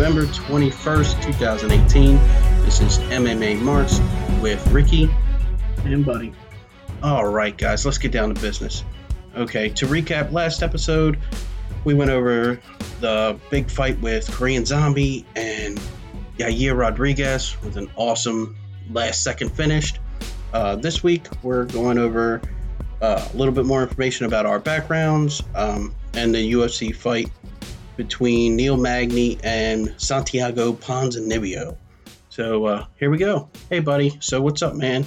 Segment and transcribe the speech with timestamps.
[0.00, 2.16] November 21st, 2018.
[2.64, 4.00] This is MMA Marks
[4.40, 5.10] with Ricky
[5.84, 6.32] and Buddy.
[7.02, 8.82] All right, guys, let's get down to business.
[9.36, 11.18] Okay, to recap last episode,
[11.84, 12.58] we went over
[13.00, 15.78] the big fight with Korean Zombie and
[16.38, 18.56] Yair Rodriguez with an awesome
[18.90, 19.92] last second finish.
[20.54, 22.40] Uh, this week, we're going over
[23.02, 27.30] uh, a little bit more information about our backgrounds um, and the UFC fight
[28.00, 31.76] between Neil Magny and Santiago Ponzinibbio.
[32.30, 33.50] So uh, here we go.
[33.68, 34.16] Hey, buddy.
[34.20, 35.04] So what's up, man?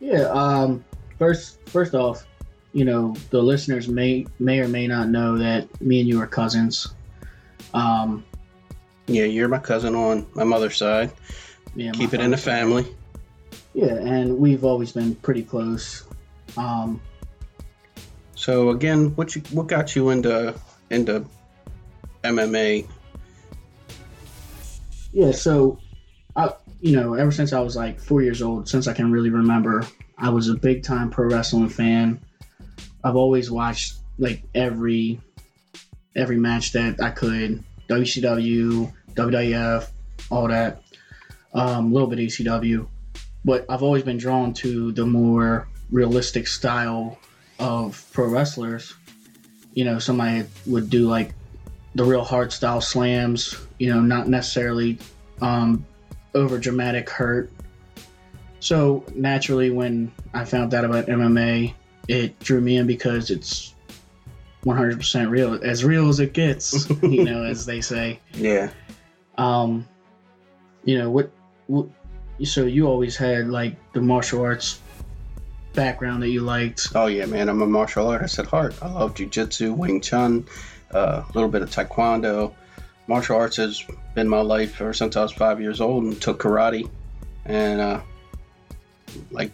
[0.00, 0.22] Yeah.
[0.30, 0.82] Um.
[1.18, 2.24] First, first off,
[2.72, 6.26] you know the listeners may may or may not know that me and you are
[6.26, 6.94] cousins.
[7.74, 8.24] Um.
[9.06, 11.12] Yeah, you're my cousin on my mother's side.
[11.76, 11.92] Yeah.
[11.92, 12.86] Keep it in the family.
[13.74, 16.04] Yeah, and we've always been pretty close.
[16.56, 17.02] Um.
[18.36, 20.54] So again, what you what got you into
[20.88, 21.26] into
[22.24, 22.88] MMA?
[25.12, 25.78] Yeah, so
[26.36, 29.30] I you know, ever since I was like four years old, since I can really
[29.30, 29.84] remember,
[30.16, 32.20] I was a big time pro wrestling fan.
[33.02, 35.20] I've always watched like every
[36.14, 39.88] every match that I could, WCW, WWF,
[40.30, 40.82] all that,
[41.54, 42.86] um, a little bit ECW,
[43.44, 47.18] but I've always been drawn to the more realistic style
[47.58, 48.94] of pro wrestlers.
[49.74, 51.32] You know, somebody would do like
[51.94, 53.56] the real hard style slams.
[53.78, 54.98] You know, not necessarily
[55.40, 55.84] um,
[56.34, 57.50] over dramatic hurt.
[58.60, 61.74] So naturally, when I found out about MMA,
[62.08, 63.74] it drew me in because it's
[64.64, 68.20] 100% real, as real as it gets, you know, as they say.
[68.34, 68.70] Yeah.
[69.36, 69.86] Um,
[70.84, 71.30] you know what?
[71.66, 71.88] What?
[72.44, 74.80] So you always had like the martial arts
[75.74, 76.88] background that you liked.
[76.94, 77.48] Oh yeah, man!
[77.48, 78.74] I'm a martial artist at heart.
[78.80, 80.46] I love jujitsu, Wing Chun,
[80.90, 82.54] a little bit of taekwondo.
[83.06, 83.84] Martial arts has
[84.14, 86.88] been my life ever since I was five years old, and took karate,
[87.44, 88.00] and uh,
[89.30, 89.52] like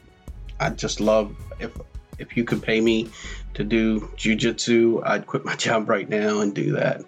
[0.58, 1.72] I just love if
[2.18, 3.10] if you could pay me
[3.54, 7.04] to do jujitsu, I'd quit my job right now and do that.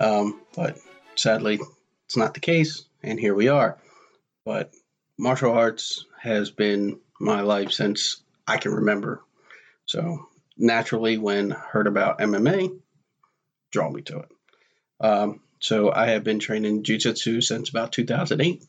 [0.00, 0.78] Um, but
[1.14, 1.60] sadly,
[2.06, 3.78] it's not the case, and here we are.
[4.44, 4.72] But
[5.18, 9.22] martial arts has been my life since I can remember.
[9.86, 12.78] So naturally, when heard about MMA,
[13.72, 14.28] draw me to it.
[15.00, 18.64] Um, so I have been training jiu-jitsu since about 2008.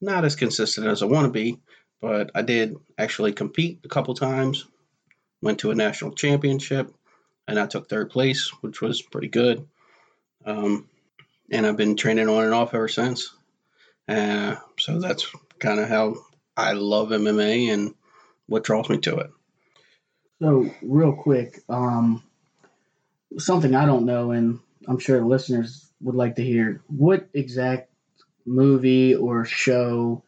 [0.00, 1.58] Not as consistent as I want to be,
[2.00, 4.64] but I did actually compete a couple times.
[5.42, 6.92] Went to a national championship,
[7.46, 9.66] and I took third place, which was pretty good.
[10.44, 10.88] Um,
[11.50, 13.34] and I've been training on and off ever since.
[14.08, 15.26] Uh, so that's
[15.58, 16.16] kind of how
[16.56, 17.94] I love MMA and
[18.46, 19.30] what draws me to it.
[20.40, 22.22] So, real quick, um,
[23.36, 27.90] something I don't know, and I'm sure the listeners would like to hear what exact
[28.46, 30.22] movie or show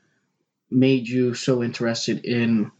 [0.70, 2.70] made you so interested in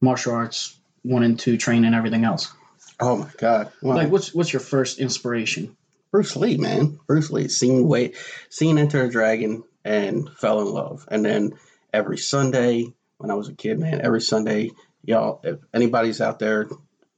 [0.00, 2.52] martial arts, wanting to train and everything else?
[3.00, 3.72] Oh my god!
[3.82, 5.76] Like, what's what's your first inspiration?
[6.10, 6.98] Bruce Lee, man.
[7.06, 7.48] Bruce Lee.
[7.48, 8.14] Seen way,
[8.50, 11.52] seen Enter a Dragon and fell in love, and then
[11.92, 14.70] every Sunday when I was a kid, man, every Sunday,
[15.04, 16.70] y'all, if anybody's out there,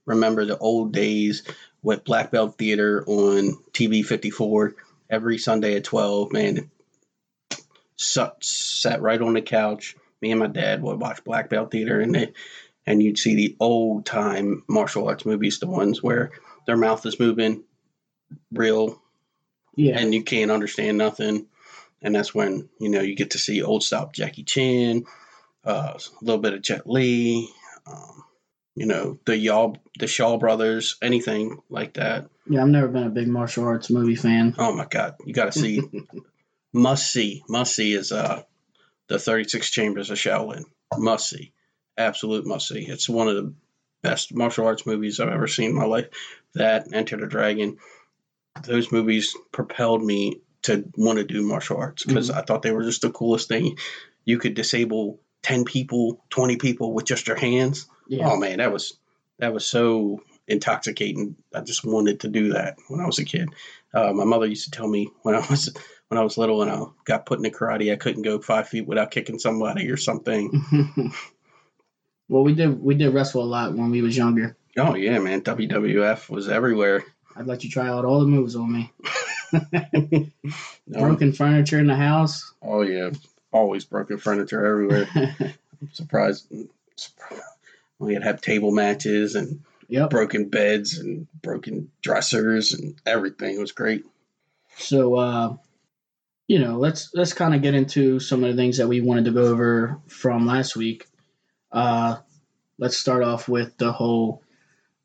[0.05, 1.45] remember the old days
[1.83, 4.75] with Black Belt Theater on TV 54
[5.11, 6.33] every Sunday at 12.
[6.33, 6.71] Man,
[7.97, 9.97] sat, sat right on the couch.
[10.21, 12.33] Me and my dad would watch Black Belt Theater, and they,
[12.87, 16.31] and you'd see the old time martial arts movies, the ones where
[16.67, 17.65] their mouth is moving
[18.53, 19.01] real,
[19.75, 21.47] yeah, and you can't understand nothing.
[22.03, 25.05] And that's when you know you get to see old style Jackie Chan,
[25.65, 27.49] uh, a little bit of Jet Li,
[27.87, 28.25] um,
[28.75, 32.29] you know, the y'all, the Shaw brothers, anything like that.
[32.49, 34.55] Yeah, I've never been a big martial arts movie fan.
[34.59, 35.83] Oh my god, you got to see,
[36.73, 38.43] must see, must see is uh,
[39.09, 40.65] the Thirty Six Chambers of Shaolin.
[40.97, 41.53] Must see,
[41.97, 42.87] absolute must see.
[42.87, 43.55] It's one of the
[44.03, 46.09] best martial arts movies I've ever seen in my life.
[46.55, 47.79] That Enter the Dragon,
[48.65, 52.39] those movies propelled me to want to do martial arts because mm-hmm.
[52.39, 53.79] I thought they were just the coolest thing.
[54.25, 57.87] You could disable 10 people, 20 people with just your hands.
[58.13, 58.31] Yeah.
[58.31, 58.99] Oh man, that was
[59.39, 61.35] that was so intoxicating.
[61.55, 63.49] I just wanted to do that when I was a kid.
[63.95, 65.75] Uh, my mother used to tell me when I was
[66.09, 68.69] when I was little and I got put in the karate, I couldn't go five
[68.69, 70.51] feet without kicking somebody or something.
[72.29, 74.59] well, we did we did wrestle a lot when we was younger.
[74.77, 77.05] Oh yeah, man, WWF was everywhere.
[77.35, 78.93] I'd let you try out all the moves on me.
[80.87, 82.53] Broken furniture in the house.
[82.61, 83.11] Oh yeah,
[83.53, 85.09] always broken furniture everywhere.
[85.15, 86.53] I'm surprised,
[86.97, 87.43] surprised.
[88.03, 90.11] We had have table matches and yep.
[90.11, 93.57] broken beds and broken dressers and everything.
[93.57, 94.05] It was great.
[94.77, 95.57] So, uh,
[96.49, 99.27] you know, let's let's kind of get into some of the things that we wanted
[99.27, 101.07] to go over from last week.
[101.71, 102.17] Uh,
[102.79, 104.43] let's start off with the whole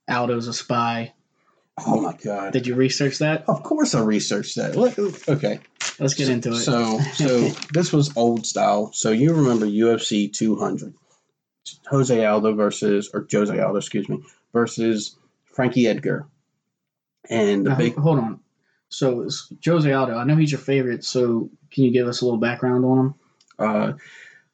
[0.10, 1.14] Aldo's a spy.
[1.86, 2.54] Oh my god!
[2.54, 3.48] Did you research that?
[3.48, 4.76] Of course, I researched that.
[4.76, 4.98] Look,
[5.30, 5.60] okay,
[6.00, 6.58] Let's get into it.
[6.58, 8.92] So, so this was old style.
[8.94, 10.94] So you remember UFC 200,
[11.90, 14.24] Jose Aldo versus or Jose Aldo, excuse me,
[14.54, 15.16] versus
[15.46, 16.28] Frankie Edgar,
[17.30, 18.40] and the Now, big hold on.
[18.90, 21.04] So it's Jose Aldo, I know he's your favorite.
[21.04, 23.16] So can you give us a little background on him?
[23.60, 23.94] Uh,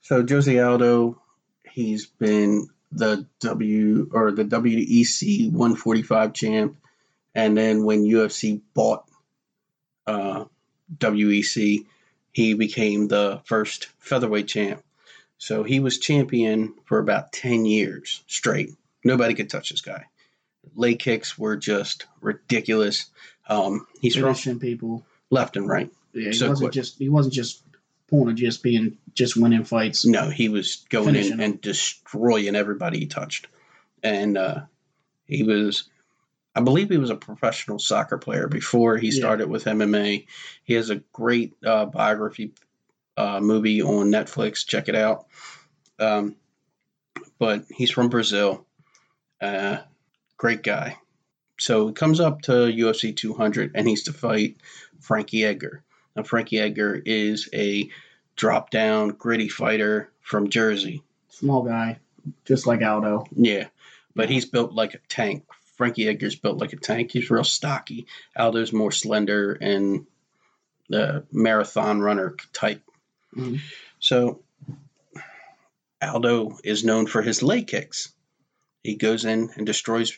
[0.02, 1.22] so Jose Aldo,
[1.70, 6.78] he's been the W or the WEC 145 champ,
[7.36, 9.06] and then when UFC bought
[10.08, 10.46] uh,
[10.98, 11.86] WEC,
[12.32, 14.84] he became the first featherweight champ.
[15.38, 18.72] So he was champion for about 10 years straight.
[19.04, 20.06] Nobody could touch this guy.
[20.76, 23.08] Leg kicks were just ridiculous.
[23.50, 25.06] Um, he's Finishing people.
[25.30, 25.92] left and right.
[26.14, 26.74] Yeah, he So wasn't quick.
[26.74, 27.62] just he wasn't just
[28.08, 30.06] point of just being just winning fights.
[30.06, 31.40] No, he was going in them.
[31.42, 33.48] and destroying everybody he touched.
[34.02, 34.62] And uh,
[35.26, 35.90] he was,
[36.56, 39.20] I believe he was a professional soccer player before he Yeah.
[39.20, 40.28] started with MMA.
[40.64, 42.54] He has a great uh, biography
[43.18, 44.66] uh, movie on Netflix.
[44.66, 45.26] Check it out.
[46.00, 46.36] Um,
[47.40, 48.66] but he's from Brazil.
[49.42, 49.78] Uh,
[50.38, 50.98] great guy.
[51.60, 54.58] So he comes up to UFC 200 and he's to fight
[55.00, 55.84] Frankie Edgar.
[56.16, 57.90] Now, Frankie Edgar is a
[58.36, 61.04] drop down, gritty fighter from Jersey.
[61.30, 62.00] Small guy,
[62.46, 63.26] just like Aldo.
[63.36, 63.68] Yeah,
[64.16, 65.46] but he's built like a tank.
[65.76, 67.12] Frankie Edgar's built like a tank.
[67.12, 68.06] He's real stocky.
[68.38, 70.06] Aldo's more slender and
[70.90, 72.82] the marathon runner type.
[73.36, 73.60] Mhm.
[74.00, 74.42] So
[76.02, 78.12] Aldo is known for his leg kicks.
[78.84, 80.18] He goes in and destroys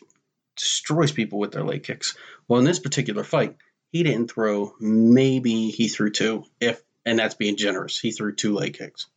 [0.58, 2.16] destroys people with their leg kicks.
[2.48, 3.58] Well, in this particular fight,
[3.92, 4.74] he didn't throw.
[4.80, 8.00] Maybe he threw two, if and that's being generous.
[8.00, 9.08] He threw two leg kicks.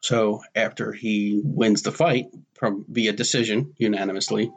[0.00, 4.52] So after he wins the fight from via decision unanimously,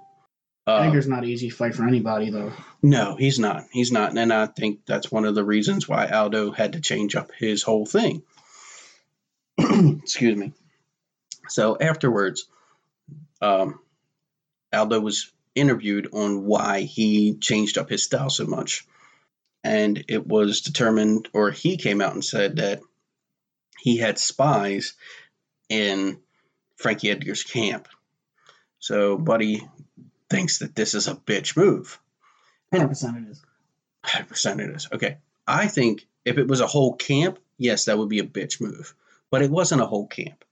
[0.67, 2.51] uh, Edgar's not an easy fight for anybody though.
[2.83, 3.65] no, he's not.
[3.71, 4.15] He's not.
[4.17, 7.63] And I think that's one of the reasons why Aldo had to change up his
[7.63, 8.21] whole thing.
[10.01, 10.53] Excuse me.
[11.49, 12.47] So afterwards,
[13.41, 13.79] um,
[14.73, 18.85] Aldo was interviewed on why he changed up his style so much.
[19.63, 22.81] And it was determined, or he came out and said that
[23.79, 24.93] he had spies
[25.69, 26.19] in
[26.75, 27.87] Frankie Edgar's camp.
[28.79, 29.67] So Buddy
[30.29, 31.99] thinks that this is a bitch move.
[32.71, 33.41] Hundred percent it is.
[34.05, 34.87] 100% it is.
[34.93, 35.17] Okay.
[35.47, 38.93] I think if it was a whole camp, yes, that would be a bitch move.
[39.29, 40.43] But it wasn't a whole camp.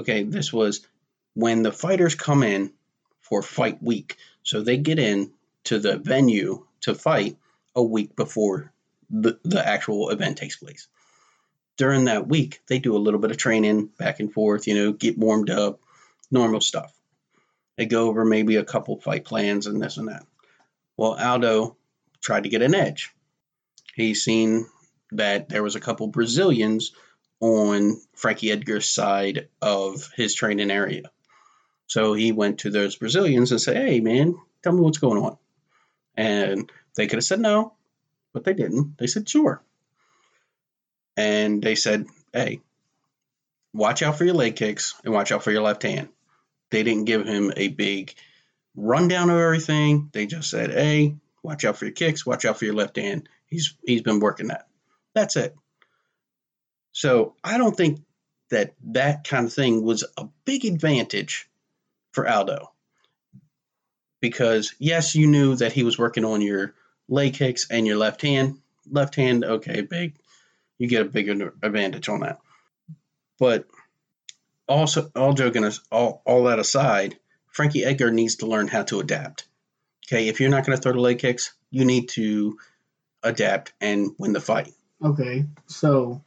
[0.00, 0.22] Okay.
[0.22, 0.86] This was
[1.34, 2.72] when the fighters come in
[3.20, 4.16] for fight week.
[4.42, 5.32] So they get in
[5.64, 7.36] to the venue to fight
[7.76, 8.72] a week before
[9.10, 10.88] the, the actual event takes place.
[11.76, 14.92] During that week, they do a little bit of training back and forth, you know,
[14.92, 15.80] get warmed up,
[16.30, 16.92] normal stuff.
[17.76, 20.26] They go over maybe a couple fight plans and this and that.
[20.96, 21.76] Well, Aldo
[22.20, 23.10] tried to get an edge.
[23.94, 24.66] He seen
[25.12, 26.92] that there was a couple Brazilians
[27.40, 31.10] on Frankie Edgar's side of his training area.
[31.86, 35.36] So he went to those Brazilians and said, Hey, man, tell me what's going on.
[36.16, 37.72] And they could have said no,
[38.32, 38.98] but they didn't.
[38.98, 39.62] They said, Sure.
[41.16, 42.60] And they said, Hey,
[43.72, 46.08] watch out for your leg kicks and watch out for your left hand.
[46.70, 48.14] They didn't give him a big
[48.76, 50.10] rundown of everything.
[50.12, 53.28] They just said, Hey, watch out for your kicks, watch out for your left hand.
[53.46, 54.68] He's he's been working that.
[55.14, 55.56] That's it.
[56.92, 58.00] So I don't think
[58.50, 61.48] that that kind of thing was a big advantage
[62.12, 62.72] for Aldo.
[64.20, 66.74] Because yes, you knew that he was working on your
[67.08, 68.58] leg kicks and your left hand.
[68.90, 70.14] Left hand, okay, big.
[70.78, 72.40] You get a bigger advantage on that.
[73.38, 73.66] But
[74.68, 77.16] also, all joking, all, all that aside,
[77.48, 79.46] Frankie Edgar needs to learn how to adapt.
[80.06, 82.58] Okay, if you're not going to throw the leg kicks, you need to
[83.22, 84.72] adapt and win the fight.
[85.02, 86.22] Okay, so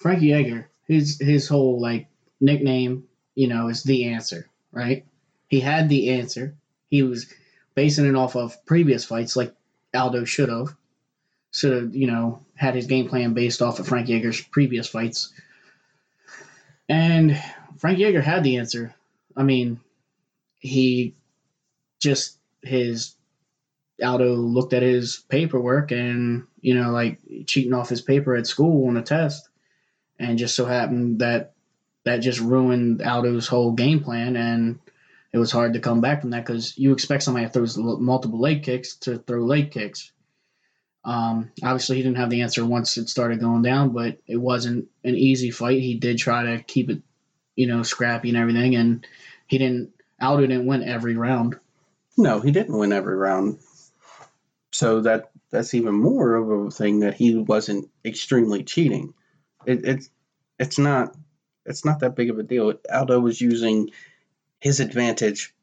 [0.00, 2.08] Frankie Edgar, his his whole like
[2.40, 3.04] nickname,
[3.34, 5.04] you know, is the answer, right?
[5.48, 6.56] He had the answer.
[6.88, 7.26] He was
[7.74, 9.54] basing it off of previous fights, like
[9.94, 10.74] Aldo should have.
[11.52, 15.32] Should have, you know, had his game plan based off of Frankie Edgar's previous fights.
[16.88, 17.40] And
[17.76, 18.94] Frankie Edgar had the answer.
[19.36, 19.80] I mean,
[20.60, 21.14] he
[21.98, 23.16] just his
[24.02, 28.88] Aldo looked at his paperwork and you know like cheating off his paper at school
[28.88, 29.49] on a test,
[30.20, 31.54] and just so happened that
[32.04, 34.78] that just ruined Aldo's whole game plan, and
[35.32, 38.40] it was hard to come back from that because you expect somebody that throws multiple
[38.40, 40.12] leg kicks to throw leg kicks.
[41.04, 44.88] Um, obviously, he didn't have the answer once it started going down, but it wasn't
[45.02, 45.80] an easy fight.
[45.80, 47.02] He did try to keep it,
[47.56, 49.06] you know, scrappy and everything, and
[49.46, 49.92] he didn't.
[50.20, 51.56] Aldo didn't win every round.
[52.18, 53.58] No, he didn't win every round.
[54.72, 59.14] So that that's even more of a thing that he wasn't extremely cheating.
[59.66, 60.10] It, it's
[60.58, 61.14] it's not
[61.66, 62.74] it's not that big of a deal.
[62.92, 63.90] Aldo was using
[64.60, 65.54] his advantage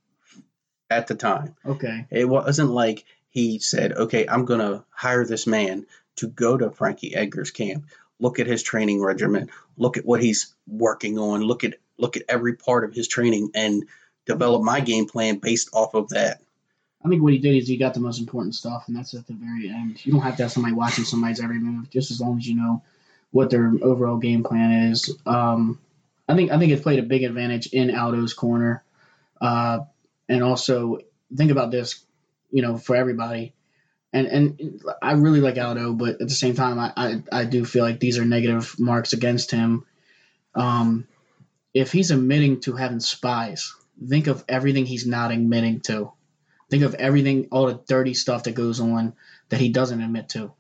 [0.90, 1.56] at the time.
[1.66, 2.06] Okay.
[2.10, 5.86] It wasn't like he said, "Okay, I'm going to hire this man
[6.18, 7.86] to go to Frankie Edgar's camp.
[8.20, 9.50] Look at his training regimen.
[9.78, 11.42] Look at what he's working on.
[11.42, 13.86] Look at look at every part of his training and
[14.26, 16.42] develop my game plan based off of that."
[17.06, 19.28] I think what he did is he got the most important stuff, and that's at
[19.28, 20.04] the very end.
[20.04, 22.56] You don't have to have somebody watching somebody's every move, just as long as you
[22.56, 22.82] know
[23.38, 25.16] what their overall game plan is.
[25.28, 25.80] Um,
[26.28, 28.84] I think I think it's played a big advantage in Aldo's corner,
[29.40, 29.82] uh,
[30.28, 30.98] and also
[31.36, 32.04] think about this,
[32.50, 33.54] you know, for everybody.
[34.12, 37.64] And and I really like Aldo, but at the same time, I I, I do
[37.64, 39.86] feel like these are negative marks against him.
[40.56, 41.08] Um,
[41.76, 46.12] if he's admitting to having spies, think of everything he's not admitting to.
[46.72, 49.14] Think of everything, all the dirty stuff that goes on
[49.50, 50.54] that he doesn't admit to.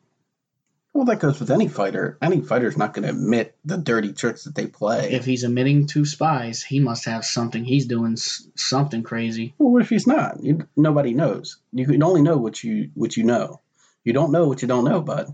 [0.98, 2.18] Well, that goes with any fighter.
[2.24, 5.12] Any fighter's not going to admit the dirty tricks that they play.
[5.12, 7.63] If he's admitting to spies, he must have something.
[7.63, 9.54] He's doing s- something crazy.
[9.60, 10.42] well, what if he's not?
[10.44, 11.58] You, nobody knows.
[11.72, 13.62] You can only know what you what you know.
[14.04, 15.27] You don't know what you don't know, bud.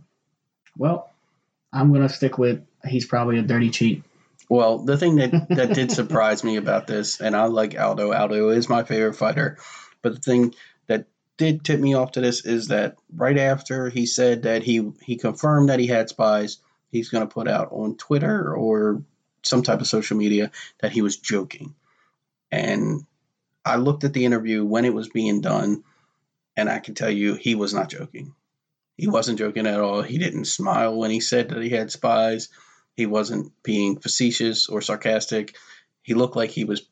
[0.78, 1.10] Well,
[1.72, 4.04] I'm gonna stick with he's probably a dirty cheat.
[4.50, 8.12] Well, the thing that that did surprise me about this, and I like Aldo.
[8.12, 9.60] Aldo is my favorite fighter,
[10.02, 10.56] but the thing
[10.88, 11.06] that
[11.38, 15.16] did tip me off to this is that right after he said that he he
[15.16, 16.58] confirmed that he had spies,
[16.92, 19.04] he's going to put out on Twitter or
[19.44, 21.76] some type of social media that he was joking.
[22.52, 23.06] And
[23.66, 25.84] I looked at the interview when it was being done,
[26.56, 28.36] and I can tell you he was not joking.
[28.96, 30.02] He wasn't joking at all.
[30.02, 32.50] He didn't smile when he said that he had spies.
[32.96, 35.56] He wasn't being facetious or sarcastic.
[36.04, 36.88] He looked like he was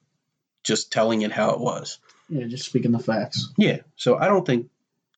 [0.64, 2.00] just telling it how it was.
[2.32, 3.50] Yeah, just speaking the facts.
[3.58, 3.80] Yeah.
[3.98, 4.70] So I don't think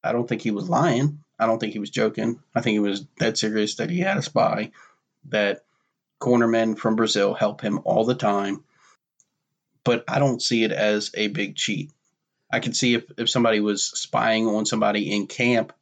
[0.04, 1.20] I don't think he was lying.
[1.40, 2.40] I don't think he was joking.
[2.56, 4.72] I think he was dead serious that he had a spy,
[5.30, 5.64] that
[6.20, 8.64] cornermen from Brazil help him all the time.
[9.84, 11.92] But I don't see it as a big cheat.
[12.52, 15.74] I can see if, if somebody was spying on somebody in camp,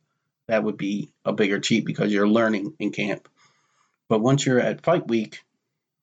[0.47, 3.29] that would be a bigger cheat because you're learning in camp.
[4.09, 5.43] But once you're at fight week,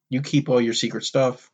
[0.08, 1.50] you keep all your secret stuff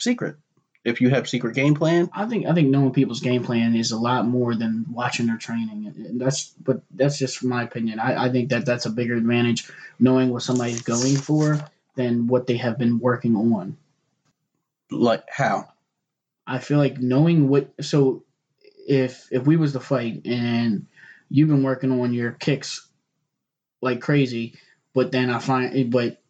[0.00, 0.36] secret.
[0.84, 3.92] If you have secret game plan, I think I think knowing people's game plan is
[3.92, 5.92] a lot more than watching their training.
[5.96, 8.00] And that's but that's just my opinion.
[8.00, 11.60] I, I think that that's a bigger advantage knowing what somebody's going for
[11.94, 13.76] than what they have been working on.
[14.90, 15.68] like how?
[16.46, 18.24] I feel like knowing what so
[18.88, 20.86] if if we was to fight and
[21.28, 22.86] you've been working on your kicks
[23.80, 24.54] like crazy,
[24.94, 26.20] but then I find but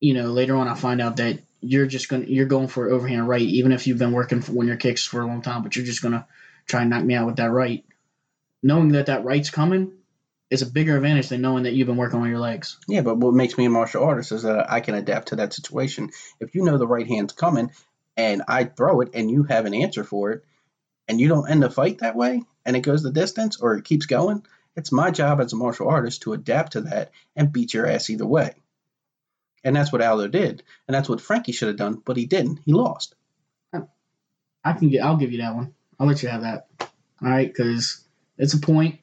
[0.00, 3.28] you know later on I find out that you're just gonna you're going for overhand
[3.28, 5.84] right even if you've been working for your kicks for a long time, but you're
[5.84, 6.26] just gonna
[6.66, 7.84] try and knock me out with that right.
[8.62, 9.92] Knowing that that right's coming
[10.50, 12.78] is a bigger advantage than knowing that you've been working on your legs.
[12.88, 15.52] Yeah, but what makes me a martial artist is that I can adapt to that
[15.52, 16.10] situation.
[16.40, 17.70] If you know the right hand's coming
[18.16, 20.44] and I throw it and you have an answer for it
[21.06, 23.84] and you don't end the fight that way and it goes the distance or it
[23.84, 24.44] keeps going,
[24.76, 28.10] it's my job as a martial artist to adapt to that and beat your ass
[28.10, 28.54] either way.
[29.68, 30.62] And that's what Aldo did.
[30.86, 32.60] And that's what Frankie should have done, but he didn't.
[32.64, 33.14] He lost.
[33.74, 33.86] Oh.
[34.64, 35.74] I can get I'll give you that one.
[36.00, 36.68] I'll let you have that.
[36.80, 36.88] All
[37.28, 38.02] right, because
[38.38, 38.98] it's a point.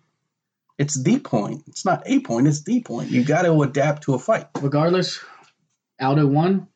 [0.79, 1.65] It's the point.
[1.67, 3.11] It's not a point, it's the point.
[3.11, 4.47] You got to adapt to a fight.
[4.59, 5.23] Regardless,
[6.01, 6.67] Aldo won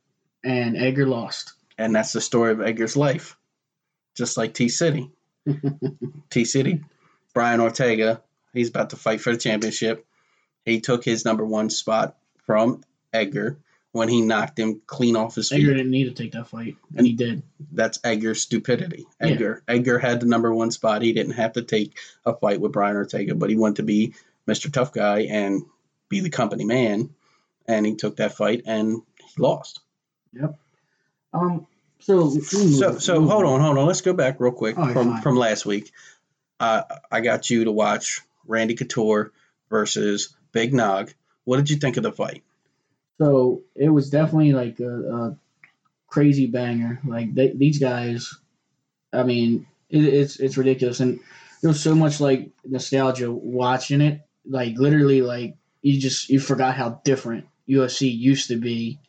[0.43, 1.53] and Edgar lost.
[1.79, 3.37] And that's the story of Edgar's life.
[4.15, 5.09] Just like T City.
[6.29, 6.83] T City,
[7.33, 8.21] Brian Ortega,
[8.53, 10.05] he's about to fight for the championship.
[10.63, 13.57] He took his number one spot from Edgar
[13.91, 15.61] when he knocked him clean off his feet.
[15.61, 17.41] Edgar didn't need to take that fight, and he did.
[17.71, 19.07] That's Edgar's stupidity.
[19.19, 19.27] Yeah.
[19.27, 21.01] Edgar Edgar had the number one spot.
[21.01, 24.13] He didn't have to take a fight with Brian Ortega, but he wanted to be
[24.47, 24.71] Mr.
[24.71, 25.63] Tough Guy and
[26.07, 27.09] be the company man.
[27.67, 29.79] And he took that fight and he lost.
[30.33, 30.55] Yep.
[31.33, 31.67] Um.
[31.99, 33.85] So So so hold on, hold on.
[33.85, 35.21] Let's go back real quick right, from fine.
[35.21, 35.91] from last week.
[36.59, 39.31] Uh, I got you to watch Randy Couture
[39.69, 41.13] versus Big Nog.
[41.45, 42.43] What did you think of the fight?
[43.19, 45.37] So it was definitely like a, a
[46.07, 46.99] crazy banger.
[47.05, 48.33] Like they, these guys,
[49.13, 51.19] I mean, it, it's it's ridiculous, and
[51.61, 54.21] there was so much like nostalgia watching it.
[54.45, 58.99] Like literally, like you just you forgot how different UFC used to be.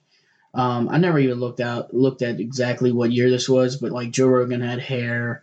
[0.52, 4.10] Um, I never even looked out looked at exactly what year this was, but like
[4.10, 5.42] Joe Rogan had hair.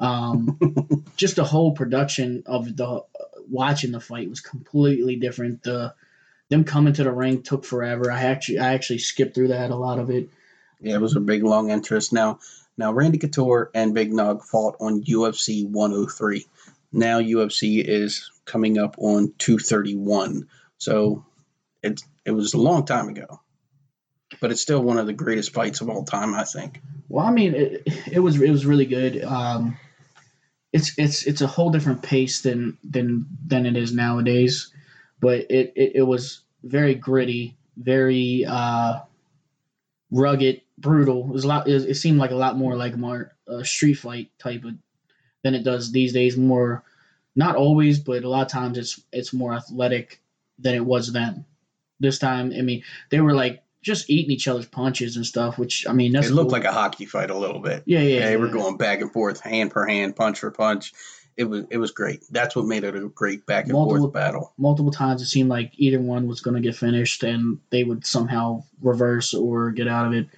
[0.00, 3.04] Um, just the whole production of the
[3.50, 5.62] watching the fight was completely different.
[5.62, 5.94] The
[6.48, 8.10] them coming to the ring took forever.
[8.10, 10.28] I actually I actually skipped through that a lot of it.
[10.80, 12.12] Yeah, it was a big long interest.
[12.12, 12.38] Now
[12.76, 16.46] now Randy Couture and Big Nog fought on UFC 103.
[16.92, 20.48] Now UFC is coming up on 231.
[20.78, 21.24] So
[21.82, 23.40] it it was a long time ago.
[24.40, 26.82] But it's still one of the greatest fights of all time, I think.
[27.08, 29.22] Well, I mean, it, it was it was really good.
[29.24, 29.78] Um,
[30.72, 34.72] it's it's it's a whole different pace than than than it is nowadays,
[35.20, 39.00] but it it, it was very gritty, very uh,
[40.10, 41.22] rugged, brutal.
[41.22, 41.68] It was a lot.
[41.68, 44.74] It, it seemed like a lot more like more uh, street fight type of
[45.42, 46.36] than it does these days.
[46.36, 46.82] More,
[47.34, 50.20] not always, but a lot of times it's it's more athletic
[50.58, 51.44] than it was then.
[51.98, 55.58] This time, I mean, they were like just eating each other's punches and stuff.
[55.58, 56.58] Which I mean, that's it looked cool.
[56.58, 57.84] like a hockey fight a little bit.
[57.86, 58.36] Yeah, yeah, they yeah.
[58.36, 60.92] were going back and forth, hand for hand, punch for punch.
[61.36, 62.24] It was it was great.
[62.30, 64.52] That's what made it a great back and Multiple- forth battle.
[64.56, 68.06] multiple times it seemed like either one was going to get finished and they would
[68.06, 70.28] somehow reverse or get out of it.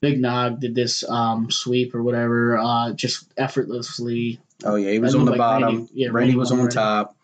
[0.00, 4.40] Big Nog did this um, sweep or whatever, uh, just effortlessly.
[4.64, 5.68] Oh yeah, he was on the like bottom.
[5.76, 7.16] Randy- yeah, Randy, Randy was on top,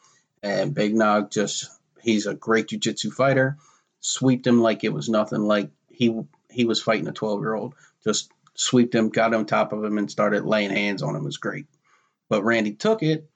[0.43, 1.71] and Big Nog just
[2.03, 3.57] he's a great jujitsu fighter.
[4.01, 5.43] Sweeped him like it was nothing.
[5.43, 7.75] Like he he was fighting a twelve year old.
[8.03, 11.23] Just sweeped him, got on top of him, and started laying hands on him.
[11.23, 11.67] It was great.
[12.29, 13.29] But Randy took it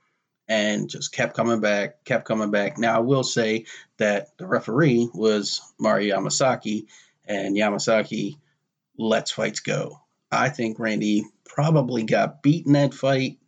[0.49, 2.79] and just kept coming back, kept coming back.
[2.79, 3.67] Now I will say
[3.99, 6.87] that the referee was Mario Yamasaki,
[7.27, 8.39] and Yamasaki
[8.97, 10.01] lets fights go.
[10.33, 13.39] I think Randy probably got beaten that fight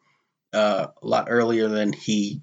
[0.52, 2.42] uh, a lot earlier than he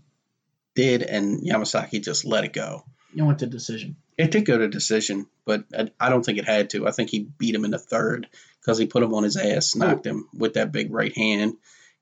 [0.75, 2.83] did, and Yamasaki just let it go.
[3.13, 3.95] You went to decision.
[4.17, 6.87] It did go to decision, but I, I don't think it had to.
[6.87, 8.27] I think he beat him in the third
[8.59, 11.55] because he put him on his ass, knocked him with that big right hand,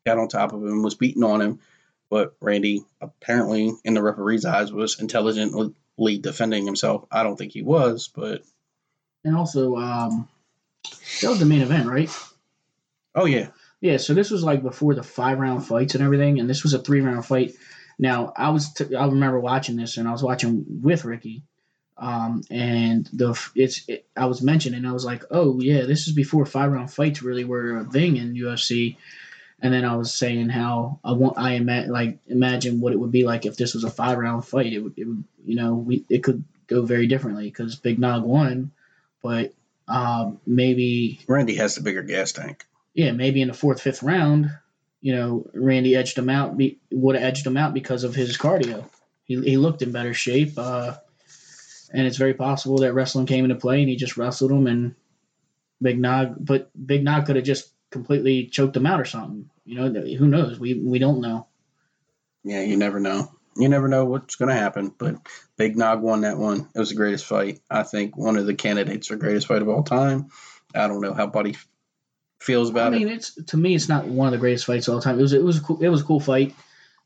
[0.06, 1.60] got on top of him, was beating on him.
[2.10, 7.06] But Randy, apparently, in the referee's eyes, was intelligently defending himself.
[7.12, 8.44] I don't think he was, but
[9.24, 10.28] And also, um,
[11.22, 12.10] that was the main event, right?
[13.16, 13.48] oh yeah,
[13.82, 16.74] Yeah, so this was like before the five round fights and everything, and this was
[16.74, 17.56] a three round fight.
[17.98, 21.42] Now I was t- I remember watching this, and I was watching with Ricky,
[21.98, 26.14] um, and the it's it, I was mentioning I was like, oh yeah, this is
[26.14, 28.98] before five round fights really were a thing in UFC,
[29.66, 33.12] and then I was saying how I want I ima- like imagine what it would
[33.12, 34.72] be like if this was a five round fight.
[34.72, 38.24] It would it would you know we it could go very differently because Big Nog
[38.24, 38.72] won,
[39.24, 39.56] but
[39.88, 42.68] um, maybe Randy has the bigger gas tank.
[42.94, 44.52] yeah, maybe in the fourth, fifth round,
[45.02, 46.56] you know, Randy edged him out.
[46.58, 48.88] Be, would have edged him out because of his cardio.
[49.24, 50.94] He, he looked in better shape, uh,
[51.92, 54.94] and it's very possible that wrestling came into play and he just wrestled him and
[55.82, 56.36] Big Nog.
[56.40, 59.50] But Big Nog could have just completely choked him out or something.
[59.66, 60.60] You know, who knows?
[60.60, 61.48] We we don't know.
[62.44, 63.32] Yeah, you never know.
[63.58, 64.94] You never know what's going to happen.
[64.98, 65.16] But
[65.58, 66.70] Big Nog won that one.
[66.76, 67.62] It was the greatest fight.
[67.70, 70.30] I think one of the candidates for greatest fight of all time.
[70.76, 71.56] I don't know how Buddy
[72.40, 72.98] feels about it.
[72.98, 73.16] I mean, it.
[73.16, 75.18] it's to me, it's not one of the greatest fights of all time.
[75.18, 76.54] It was it was a cool, it was a cool fight,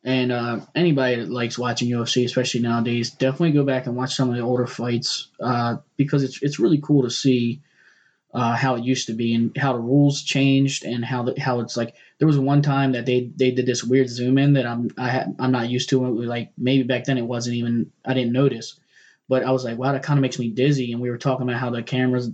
[0.04, 4.30] and uh, anybody that likes watching UFC, especially nowadays, definitely go back and watch some
[4.30, 7.62] of the older fights uh, because it's it's really cool to see
[8.34, 11.60] uh, how it used to be and how the rules changed and how the, how
[11.62, 11.96] it's like.
[12.20, 15.10] There was one time that they they did this weird zoom in that I'm I
[15.10, 16.06] ha- I'm not used to.
[16.06, 18.78] It like maybe back then it wasn't even I didn't notice,
[19.30, 20.92] but I was like, wow, that kind of makes me dizzy.
[20.92, 22.30] And we were talking about how the cameras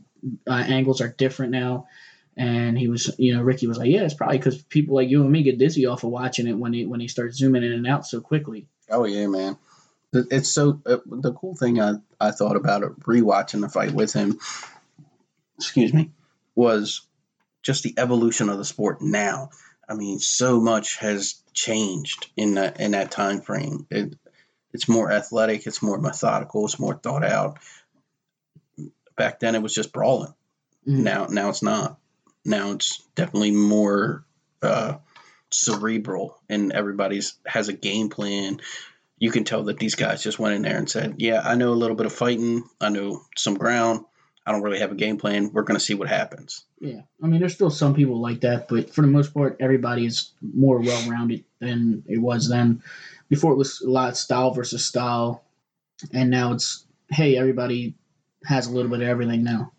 [0.48, 1.88] uh, angles are different now.
[2.38, 5.22] And he was, you know, Ricky was like, "Yeah, it's probably because people like you
[5.22, 7.72] and me get dizzy off of watching it when he when he starts zooming in
[7.72, 9.58] and out so quickly." Oh yeah, man.
[10.12, 14.12] It's so uh, the cool thing I, I thought about it rewatching the fight with
[14.14, 14.40] him.
[15.58, 16.12] Excuse me,
[16.54, 17.02] was
[17.62, 19.50] just the evolution of the sport now.
[19.88, 23.88] I mean, so much has changed in that in that time frame.
[23.90, 24.16] It,
[24.74, 25.66] it's more athletic.
[25.68, 26.66] It's more methodical.
[26.66, 27.60] It's more thought out.
[29.16, 30.34] Back then, it was just brawling.
[30.88, 31.04] Mhm.
[31.04, 31.98] Now, now it's not.
[32.44, 34.26] Now it's definitely more
[34.62, 34.98] uh,
[35.52, 38.60] cerebral, and everybody's has a game plan.
[39.18, 41.72] You can tell that these guys just went in there and said, "Yeah, I know
[41.72, 42.64] a little bit of fighting.
[42.82, 44.06] I know some ground.
[44.46, 45.52] I don't really have a game plan.
[45.52, 48.68] We're going to see what happens." Yeah, I mean, there's still some people like that,
[48.68, 52.84] but for the most part, everybody is more well rounded than it was then.
[53.30, 55.44] Before it was a lot style versus style,
[56.14, 57.96] and now it's hey, everybody
[58.46, 59.72] has a little bit of everything now,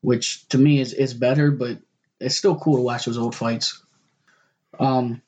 [0.00, 1.78] which to me is is better, but
[2.20, 3.82] it's still cool to watch those old fights.
[4.78, 5.22] Um,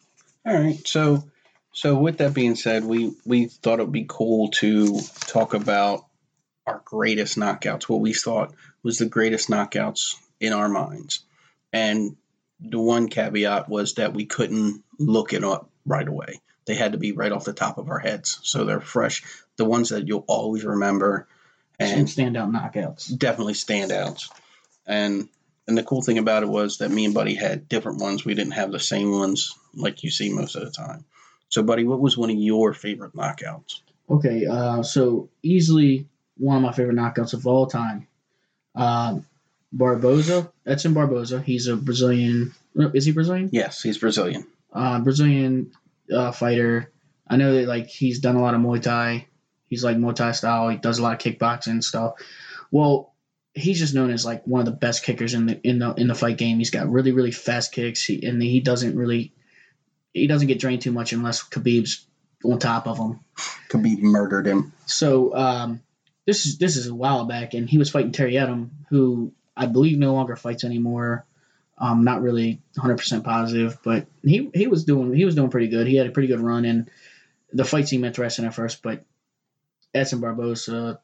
[0.46, 0.86] All right.
[0.86, 1.24] So,
[1.72, 6.06] so with that being said, we we thought it would be cool to talk about
[6.68, 7.88] our greatest knockouts.
[7.88, 11.24] What we thought was the greatest knockouts in our minds,
[11.72, 12.16] and
[12.60, 16.40] the one caveat was that we couldn't look it up right away.
[16.66, 18.40] they had to be right off the top of our heads.
[18.42, 19.22] So they're fresh,
[19.56, 21.26] the ones that you'll always remember,
[21.80, 23.16] Some and standout knockouts.
[23.16, 24.28] definitely standouts.
[24.86, 25.28] And
[25.66, 28.24] and the cool thing about it was that me and Buddy had different ones.
[28.24, 31.04] We didn't have the same ones like you see most of the time.
[31.50, 33.80] So, Buddy, what was one of your favorite knockouts?
[34.10, 36.06] Okay, uh, so easily
[36.38, 38.06] one of my favorite knockouts of all time.
[38.74, 39.26] Um,
[39.72, 41.40] Barboza, Edson Barboza.
[41.40, 42.54] He's a Brazilian.
[42.76, 43.50] Is he Brazilian?
[43.52, 44.46] Yes, he's Brazilian.
[44.72, 45.72] Uh, Brazilian
[46.12, 46.90] uh, fighter.
[47.26, 49.26] I know that like he's done a lot of Muay Thai.
[49.68, 50.68] He's like Muay Thai style.
[50.68, 52.14] He does a lot of kickboxing and stuff.
[52.70, 53.12] Well,
[53.52, 56.08] he's just known as like one of the best kickers in the in the in
[56.08, 56.58] the fight game.
[56.58, 58.04] He's got really really fast kicks.
[58.04, 59.32] He, and he doesn't really
[60.14, 62.06] he doesn't get drained too much unless Khabib's
[62.44, 63.20] on top of him.
[63.68, 64.72] Khabib murdered him.
[64.86, 65.80] So um,
[66.28, 69.64] this is this is a while back, and he was fighting Terry Etim, who I
[69.64, 71.24] believe no longer fights anymore.
[71.78, 75.68] Um, not really 100 percent positive, but he he was doing he was doing pretty
[75.68, 75.86] good.
[75.86, 76.90] He had a pretty good run, and
[77.54, 78.82] the fight seemed interesting at first.
[78.82, 79.06] But
[79.94, 81.00] Edson Barboza,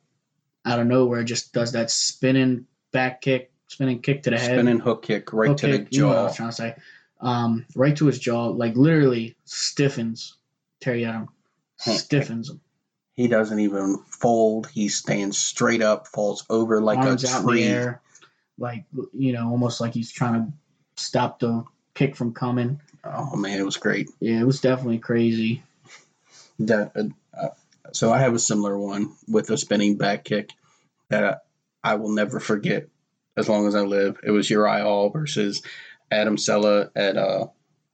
[0.67, 4.79] out of nowhere, just does that spinning back kick, spinning kick to the head, Spinning
[4.79, 6.27] hook kick right hook to the kick, you know what I jaw.
[6.27, 6.77] was trying to say,
[7.23, 10.37] um, right to his jaw, like literally stiffens
[10.81, 11.29] Terry Etim,
[11.81, 11.93] Huh.
[11.93, 12.61] stiffens him.
[13.15, 14.69] He doesn't even fold.
[14.69, 17.65] He stands straight up, falls over like arms a out in the tree.
[17.65, 18.01] air,
[18.59, 20.53] like you know, almost like he's trying to
[20.97, 22.81] stop the kick from coming.
[23.05, 24.11] Oh man, it was great.
[24.21, 25.63] Yeah, it was definitely crazy.
[26.59, 27.05] That uh,
[27.41, 27.49] uh,
[27.93, 30.51] so I have a similar one with a spinning back kick
[31.09, 31.45] that
[31.85, 32.89] I will never forget
[33.37, 34.19] as long as I live.
[34.25, 35.63] It was Uriah Hall versus
[36.11, 37.47] Adam Cella at uh,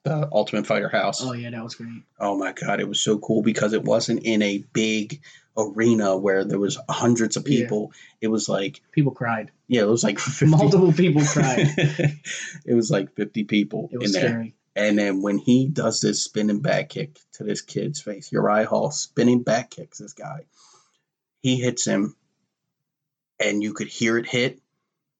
[0.05, 1.23] the Ultimate Fighter House.
[1.23, 2.03] Oh yeah, that was great.
[2.19, 5.21] Oh my god, it was so cool because it wasn't in a big
[5.57, 7.63] arena where there was hundreds of Yeah.
[7.63, 7.93] people.
[8.21, 9.51] It was like People cried.
[9.69, 10.47] yeah, it was like 50.
[10.47, 11.67] Multiple people cried.
[11.77, 14.31] it was like 50 people It was in there.
[14.31, 14.55] scary.
[14.77, 18.91] And then when he does this spinning back kick to this kid's face, Uriah Hall
[18.93, 20.45] spinning back kicks this guy.
[21.43, 22.15] He hits him,
[23.39, 24.61] and you could hear it hit.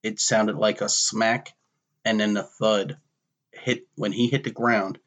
[0.03, 1.53] It sounded like a smack,
[2.05, 2.97] and then a thud
[3.61, 4.99] hit when he hit the ground.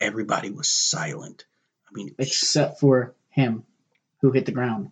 [0.00, 1.44] Everybody was silent.
[1.88, 3.64] I mean, Except for him,
[4.20, 4.90] who hit the ground,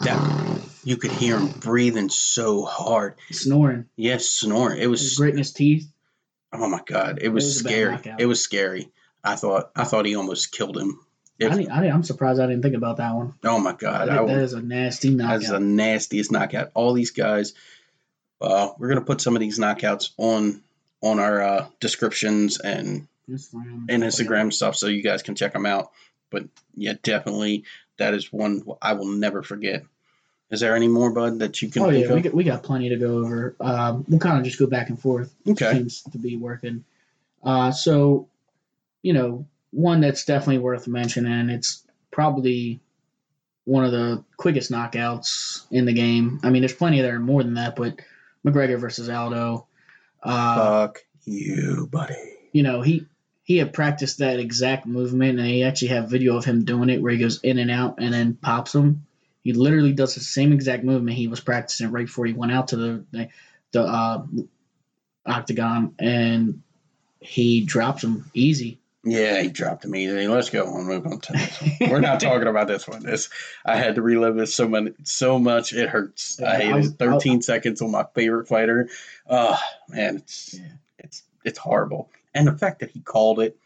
[0.00, 3.16] that, you could hear him breathing so hard.
[3.30, 3.86] snoring.
[3.96, 4.80] Yes, snoring.
[4.80, 5.16] It was was.
[5.16, 5.90] gritting his teeth.
[6.52, 7.98] Oh my god, it was, was scary.
[8.18, 8.90] It was scary.
[9.22, 9.70] I thought.
[9.76, 11.00] I thought he almost killed him.
[11.38, 13.34] If- I didn't, I didn't, I'm surprised I didn't think about that one.
[13.44, 15.40] oh my god, that would- is a nasty knockout.
[15.40, 16.70] That's the nastiest knockout.
[16.74, 17.54] All these guys.
[18.40, 20.62] Uh, we're gonna put some of these knockouts on
[21.02, 23.86] on our uh, descriptions and Instagram.
[23.88, 25.90] and Instagram stuff, so you guys can check them out.
[26.30, 27.64] But yeah, definitely
[27.98, 29.84] that is one I will never forget.
[30.50, 32.88] Is there any more, Bud, that you can Oh yeah, we got, we got plenty
[32.88, 33.54] to go over.
[33.60, 35.34] Um, we'll kind of just go back and forth.
[35.46, 35.74] Okay.
[35.74, 36.84] Seems to be working.
[37.44, 38.28] Uh, so,
[39.02, 41.50] you know, one that's definitely worth mentioning.
[41.50, 42.80] It's probably
[43.64, 46.40] one of the quickest knockouts in the game.
[46.42, 48.00] I mean, there's plenty there more than that, but
[48.44, 49.66] McGregor versus Aldo.
[50.22, 52.14] Uh, Fuck you, buddy.
[52.52, 53.06] you know, he
[53.42, 57.00] he had practiced that exact movement, and he actually have video of him doing it
[57.00, 59.06] where he goes in and out and then pops him.
[59.42, 62.68] He literally does the same exact movement he was practicing right before he went out
[62.68, 63.28] to the the,
[63.72, 64.24] the uh,
[65.24, 66.62] octagon, and
[67.20, 68.80] he drops him easy.
[69.04, 70.26] Yeah, he dropped him easy.
[70.26, 70.84] Let's go on.
[70.86, 71.60] Move on to this.
[71.80, 71.90] one.
[71.90, 73.02] We're not talking about this one.
[73.02, 73.30] This
[73.64, 74.92] I had to relive this so much.
[75.04, 76.38] So much it hurts.
[76.40, 76.98] Yeah, I I hate was- it.
[76.98, 78.88] Thirteen seconds on my favorite fighter.
[79.28, 79.58] Oh
[79.88, 80.66] man, it's Yeah.
[80.98, 82.10] it's it's horrible.
[82.34, 83.56] And the fact that he called it,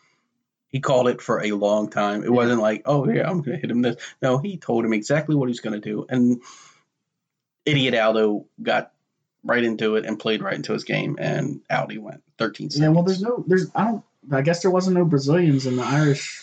[0.69, 2.23] he called it for a long time.
[2.23, 2.31] It Yeah.
[2.33, 3.97] wasn't like, oh yeah, I'm gonna hit him this.
[4.21, 6.07] No, he told him exactly what he's gonna do.
[6.11, 6.43] And
[7.65, 8.93] idiot Aldo got
[9.45, 11.17] right into it and played right into his game.
[11.19, 12.23] And out he went.
[12.39, 12.83] Thirteen seconds.
[12.85, 15.83] Yeah, well, there's no, there's, I don't, I guess there wasn't no Brazilians in the
[15.83, 16.41] Irish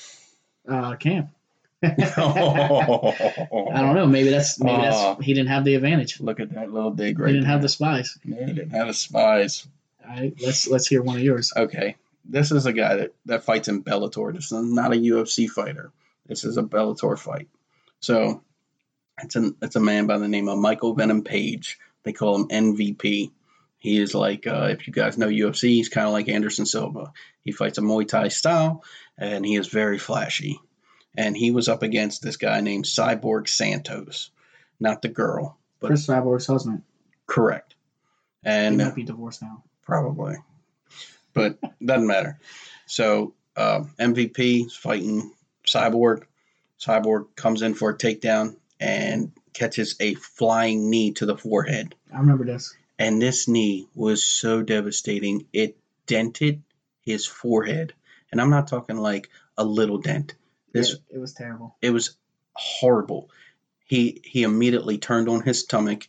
[0.68, 1.30] uh, camp.
[1.84, 4.06] I don't know.
[4.06, 6.20] Maybe that's maybe that's he didn't have the advantage.
[6.20, 8.18] Look at that little dig right he didn't have the spies.
[8.26, 9.66] Yeah, he didn't have the spies.
[10.04, 11.54] All right, let's let's hear one of yours.
[11.56, 14.34] Okay, this is a guy that, that fights in Bellator.
[14.34, 15.92] This is not a UFC fighter.
[16.26, 17.48] This is a Bellator fight.
[18.02, 18.44] So
[19.24, 21.80] it's an it's a man by the name of Michael Venom Page.
[22.04, 23.32] They call him MVP.
[23.80, 27.12] He is like uh, if you guys know UFC, he's kind of like Anderson Silva.
[27.44, 28.84] He fights a Muay Thai style,
[29.18, 30.60] and he is very flashy.
[31.18, 34.32] And he was up against this guy named Cyborg Santos,
[34.80, 36.84] not the girl, but Cris Cyborg's husband.
[37.26, 37.76] correct.
[38.44, 39.64] He And might be divorced now.
[39.82, 40.36] probably,
[41.34, 42.40] but doesn't matter.
[42.86, 45.34] So uh, MVP is fighting
[45.66, 46.24] Cyborg.
[46.80, 51.96] Cyborg comes in for a takedown and catches a flying knee to the forehead.
[52.14, 52.74] I remember this.
[53.00, 56.62] And this knee was so devastating, it dented
[57.02, 57.94] his forehead.
[58.32, 60.36] And I'm not talking like a little dent.
[60.74, 61.76] This Yeah, it was terrible.
[61.82, 62.16] it was
[62.54, 63.30] horrible.
[63.86, 66.08] He he immediately turned on his stomach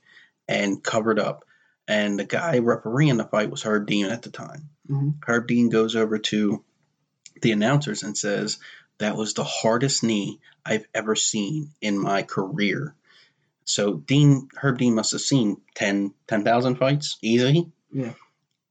[0.48, 1.44] and covered up.
[1.88, 4.68] And the guy refereeing the fight was Herb Dean at the time.
[4.88, 5.14] Mhm.
[5.26, 6.62] Herb Dean goes over to
[7.40, 8.58] the announcers and says,
[8.98, 12.94] That was the hardest knee I've ever seen in my career.
[13.70, 17.70] So Dean Herb Dean must have seen 10 10,000 fights easily.
[17.92, 18.12] Yeah.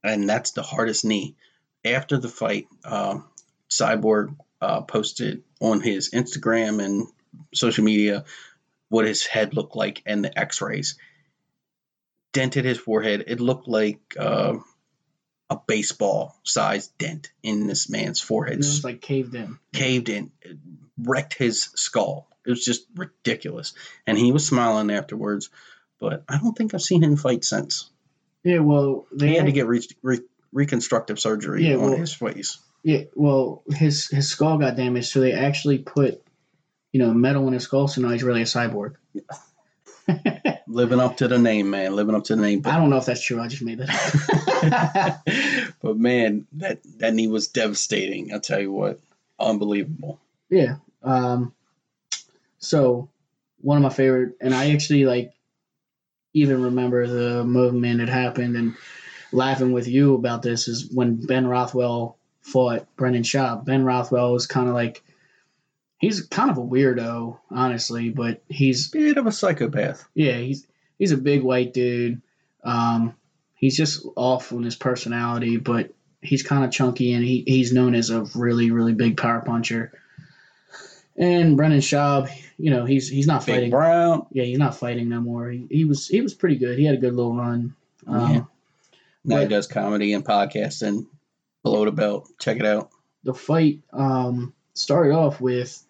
[0.02, 1.36] And that's the hardest knee.
[1.84, 3.28] After the fight, um,
[3.70, 7.06] Cyborg uh, posted on his Instagram and
[7.54, 8.24] social media
[8.88, 10.98] what his head looked like and the x-rays
[12.32, 14.54] dented his forehead it looked like uh,
[15.48, 19.58] a baseball sized dent in this man's It forehead was like caved in.
[19.72, 20.32] caved in
[20.98, 23.72] wrecked his skull it was just ridiculous
[24.06, 25.50] and he was smiling afterwards
[25.98, 27.90] but i don't think i've seen him fight since
[28.44, 30.20] Yeah, well, they he had to get re- re-
[30.52, 35.20] reconstructive surgery Yeah, on well- his face Yeah, well, his his skull got damaged, so
[35.20, 36.22] they actually put,
[36.92, 38.94] you know, metal in his skull, so now he's really a cyborg.
[40.66, 42.96] Living up to the name man living up to the name but I don't know
[42.96, 43.40] if that's true.
[43.40, 43.90] I just made that
[44.72, 45.74] up.
[45.82, 48.32] but man, that that knee was devastating.
[48.32, 48.98] I'll tell you what,
[49.38, 50.18] unbelievable.
[50.48, 50.76] yeah.
[51.02, 51.52] Um.
[52.60, 53.08] So,
[53.60, 55.32] one of my favorite, and I actually like,
[56.32, 58.76] even remember the moment it happened and
[59.32, 63.64] laughing with you about this is when Ben Rothwell fought Brendan Schaub.
[63.64, 65.02] Ben Rothwell was kind of like.
[65.98, 70.08] He's kind of a weirdo, honestly, but he's Bit of a psychopath.
[70.14, 70.66] Yeah, he's
[70.98, 72.22] he's a big white dude.
[72.64, 73.14] Um,
[73.54, 75.92] he's just off on his personality, but
[76.22, 79.92] he's kind of chunky and he, he's known as a really really big power puncher.
[81.20, 83.70] And Brendan Schaub, you know, he's he's not Big fighting.
[83.70, 84.26] Brown.
[84.32, 85.50] Yeah, he's not fighting no more.
[85.50, 86.78] He, he was he was pretty good.
[86.78, 87.76] He had a good little run.
[88.06, 88.42] Um, Yeah.
[89.22, 91.06] Now he does comedy and podcasting.
[91.62, 92.30] Below the belt.
[92.40, 92.88] Check it out.
[93.22, 95.84] The fight um, started off with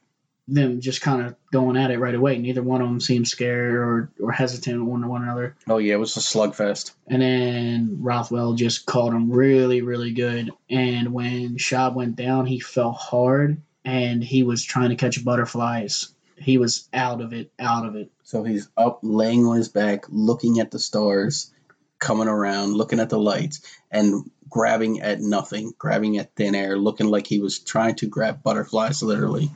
[0.48, 2.36] them just kind of going at it right away.
[2.38, 5.54] Neither one of them seemed scared or, or hesitant one to one another.
[5.68, 6.90] Oh yeah, it was a slugfest.
[7.06, 10.50] And then Rothwell just caught him really, really good.
[10.68, 16.12] And when Schaub went down, he fell hard and he was trying to catch butterflies.
[16.36, 18.10] He was out of it, out of it.
[18.22, 21.52] So he's up, laying on his back, looking at the stars,
[21.98, 27.08] coming around, looking at the lights, and grabbing at nothing, grabbing at thin air, looking
[27.08, 29.02] like he was trying to grab butterflies.
[29.02, 29.50] Literally,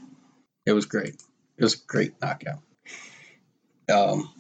[0.67, 1.23] it was great.
[1.57, 2.61] It was a great knockout.
[3.93, 4.31] Um,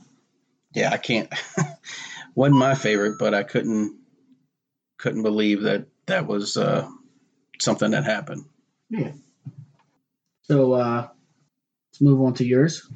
[0.74, 1.32] yeah, I can't.
[2.34, 3.98] wasn't my favorite, but I couldn't
[4.98, 6.88] couldn't believe that that was uh,
[7.60, 8.44] something that happened.
[10.44, 11.08] So uh,
[11.90, 12.88] let's move on to yours.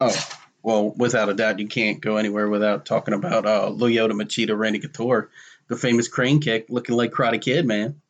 [0.00, 0.28] Oh,
[0.62, 4.78] well, without a doubt, you can't go anywhere without talking about uh, Lyoto Machida, Randy
[4.78, 5.30] Couture,
[5.68, 8.00] the famous crane kick, looking like Karate Kid, man.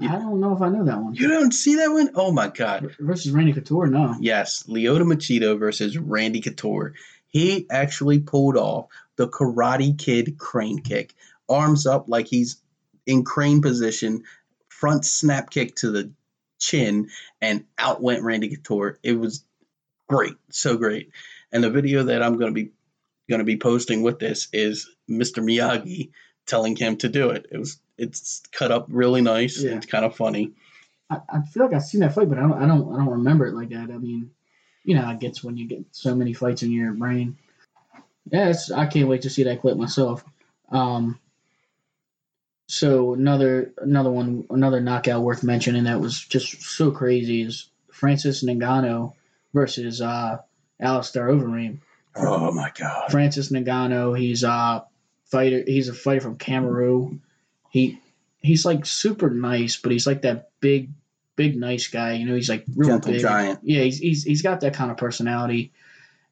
[0.00, 1.14] I don't know if I know that one.
[1.14, 2.10] You don't see that one?
[2.14, 2.96] Oh my God!
[2.98, 4.16] Versus Randy Couture, no.
[4.20, 6.94] Yes, Lyoto Machida versus Randy Couture.
[7.28, 11.14] He actually pulled off the Karate Kid crane kick,
[11.48, 12.60] arms up like he's
[13.06, 14.24] in crane position,
[14.68, 16.10] front snap kick to the
[16.64, 18.98] chin, and out went Randy Couture.
[19.02, 19.44] It was
[20.08, 21.10] great, so great.
[21.52, 22.70] And the video that I'm going to be
[23.28, 25.42] going to be posting with this is Mr.
[25.42, 26.10] Miyagi
[26.46, 27.46] telling him to do it.
[27.50, 29.62] It was it's cut up really nice.
[29.62, 29.76] Yeah.
[29.76, 30.52] It's kind of funny.
[31.08, 33.10] I, I feel like I've seen that fight, but I don't, I don't, I don't
[33.10, 33.90] remember it like that.
[33.90, 34.30] I mean,
[34.84, 37.38] you know, it gets when you get so many fights in your brain.
[38.30, 40.24] Yeah, it's, I can't wait to see that clip myself.
[40.70, 41.18] Um,
[42.66, 48.42] so another, another one, another knockout worth mentioning that was just so crazy is Francis
[48.42, 49.12] Ngannou
[49.52, 50.38] versus uh,
[50.80, 51.78] Alistair Overeem.
[52.16, 53.10] Oh my god.
[53.10, 54.18] Francis Ngannou.
[54.18, 54.84] He's a
[55.26, 55.62] fighter.
[55.66, 57.22] He's a fighter from Cameroon.
[57.70, 58.00] He
[58.40, 60.90] he's like super nice, but he's like that big,
[61.34, 62.12] big nice guy.
[62.12, 63.20] You know, he's like real Gentle big.
[63.20, 63.60] giant.
[63.62, 65.72] Yeah, he's, he's he's got that kind of personality,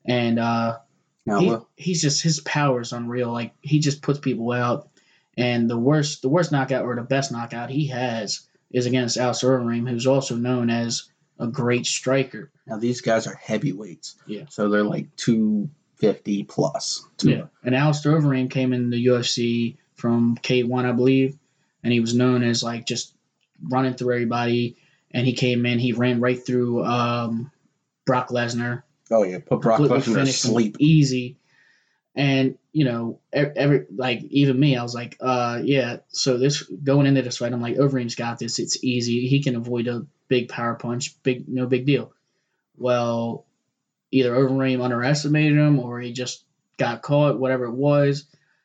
[0.05, 0.79] and uh,
[1.27, 3.33] Now, he, he's just his power is unreal.
[3.33, 4.89] Like he just puts people out.
[5.37, 9.59] And the worst, the worst knockout or the best knockout he has is against Alistair
[9.59, 12.51] Overeem, who's also known as a great striker.
[12.67, 14.17] now these guys are heavyweights.
[14.27, 14.45] Yeah.
[14.51, 17.05] So they're like 250 plus.
[17.23, 21.39] Yeah, and Alistair Overeem came in the UFC from K1, I believe,
[21.83, 23.15] and he was known as like just
[23.63, 24.77] running through everybody.
[25.11, 27.51] And he came in, he ran right through um,
[28.07, 30.77] Brock Lesnar, Oh yeah, put Brock Lesnar to sleep.
[30.79, 31.37] easy.
[32.15, 35.99] And you know, every like even me, I was like, uh, yeah.
[36.09, 38.59] So this going into this fight, I'm like, Overeem's got this.
[38.59, 39.27] It's easy.
[39.27, 41.23] He can avoid a big power punch.
[41.23, 42.13] Big, no big deal.
[42.79, 43.45] Well,
[44.11, 46.45] either Overeem underestimated him or he just
[46.79, 47.39] got caught.
[47.39, 48.25] Whatever it was,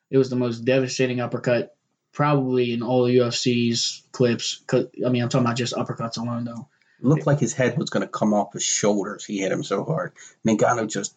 [0.09, 1.75] it was the most devastating uppercut
[2.13, 4.63] probably in all the UFC's clips.
[4.73, 6.67] I mean, I'm talking about just uppercuts alone though.
[7.01, 9.25] looked like his head was going to come off his shoulders.
[9.25, 10.13] He hit him so hard.
[10.45, 11.13] Ngannou just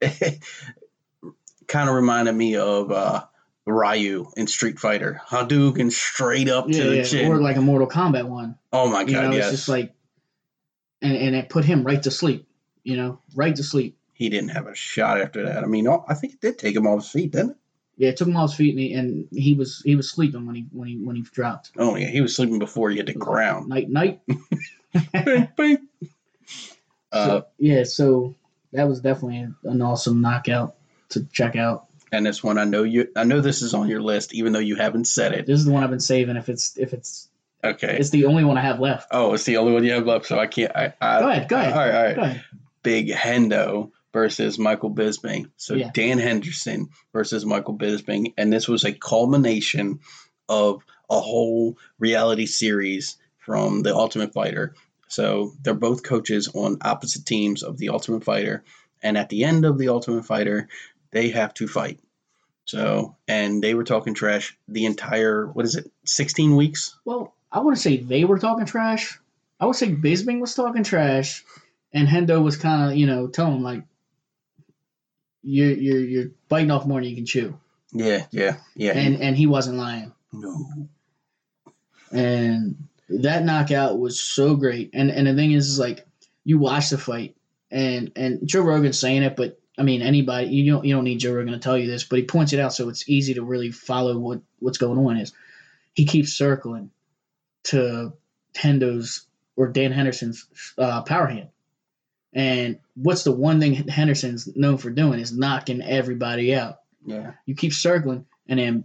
[1.72, 3.24] kind of reminded me of uh,
[3.66, 5.20] Ryu in Street Fighter.
[5.26, 7.32] Hadouken straight up Yeah, to the yeah, chin.
[7.32, 8.56] or like a Mortal Kombat one.
[8.72, 9.46] oh my You god, know, yes.
[9.48, 9.92] it's just like,
[11.00, 12.46] and and it put him right to sleep.
[12.84, 13.96] You know, right to sleep.
[14.12, 15.64] he didn't have a shot after that.
[15.64, 17.56] I mean, oh, I think it did take him off his feet, didn't it?
[17.96, 20.46] Yeah, it took him off his feet, and he, and he was he was sleeping
[20.46, 21.70] when he when he when he dropped.
[21.78, 23.68] Oh yeah, he was sleeping before he hit the ground.
[23.68, 24.20] Night night.
[25.12, 25.88] Bing, bing.
[27.12, 28.34] Uh, So, yeah, so
[28.72, 30.74] that was definitely an awesome knockout
[31.12, 31.86] to check out.
[32.12, 33.08] and this one, I know you.
[33.16, 35.46] I know this is on your list, even though you haven't said it.
[35.46, 36.36] This is the one I've been saving.
[36.36, 37.28] If it's if it's
[37.64, 37.96] Okay.
[37.98, 39.08] it's the only one I have left.
[39.12, 40.74] Oh, it's the only one you have left, so I can't.
[40.74, 41.72] I, I, Go ahead, go ahead.
[41.72, 42.16] All right, all right.
[42.16, 42.44] Go ahead.
[42.82, 45.50] Big Hendo versus Michael Bisping.
[45.56, 45.90] So Yeah.
[45.94, 50.00] Dan Henderson versus Michael Bisping, and this was a culmination
[50.48, 54.74] of a whole reality series from the Ultimate Fighter.
[55.08, 58.64] So they're both coaches on opposite teams of the Ultimate Fighter,
[59.02, 60.68] and at the end of the Ultimate Fighter,
[61.12, 62.00] they have to fight.
[62.64, 66.96] So, and they were talking trash the entire what is it, sixteen weeks?
[67.04, 69.18] Well, I want to say they were talking trash.
[69.60, 71.44] I would say Bisping was talking trash,
[71.92, 73.84] and Hendo was kind of you know telling him like,
[75.42, 77.58] you're you're you're biting off more than you can chew,
[77.92, 78.92] Yeah, yeah, yeah.
[78.92, 80.12] and and he wasn't lying.
[80.32, 80.66] no,
[82.12, 84.90] and that knockout was so great.
[84.94, 86.06] And and the thing is, is like
[86.44, 87.36] you watch the fight,
[87.70, 91.18] and and Joe Rogan's saying it, but I mean anybody you don't you don't need
[91.18, 93.42] Joe Rogan to tell you this, but he points it out so it's easy to
[93.42, 95.16] really follow what what's going on.
[95.16, 95.32] Is
[95.94, 96.90] he keeps circling
[97.64, 98.12] to
[98.54, 100.46] Hendo's or Dan Henderson's
[100.78, 101.48] uh, power hand.
[102.32, 106.78] And what's the one thing Henderson's known for doing is knocking everybody out.
[107.04, 107.32] yeah.
[107.44, 108.84] You keep circling, and then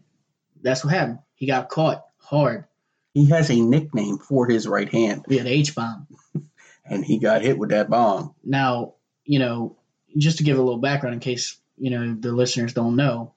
[0.61, 1.19] that's what happened.
[1.35, 2.65] He got caught hard.
[3.13, 6.07] He has a nickname for his right hand, Yeah, the H bomb.
[6.85, 8.35] and he got hit with that bomb.
[8.43, 9.76] Now, you know,
[10.17, 13.33] just to give a little background in case, you know, the listeners don't know,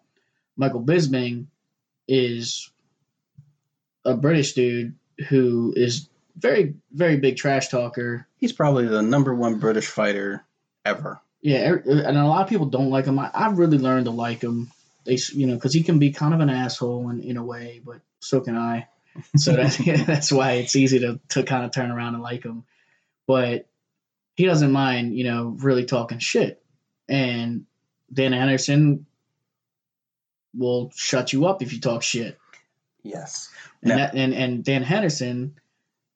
[0.56, 1.46] Michael Bisping
[2.08, 2.70] is
[4.04, 4.94] a British dude
[5.28, 8.26] who is very, very big trash talker.
[8.38, 10.44] He's probably the number one British fighter
[10.84, 11.20] ever.
[11.42, 13.18] Yeah, er- and a lot of people don't like him.
[13.18, 14.70] I, I've really learned to like him.
[15.04, 17.80] They, you know, because he can be kind of an asshole in, in a way,
[17.84, 18.86] but so can I.
[19.36, 22.64] So that's that's why it's easy to to kind of turn around and like him.
[23.26, 23.66] But
[24.34, 26.59] he doesn't mind, you know, really talking shit.
[27.10, 27.66] And
[28.12, 29.04] Dan Henderson
[30.56, 32.38] will shut you up if you talk shit.
[33.02, 33.50] Yes.
[33.82, 35.56] And that and, and Dan Henderson,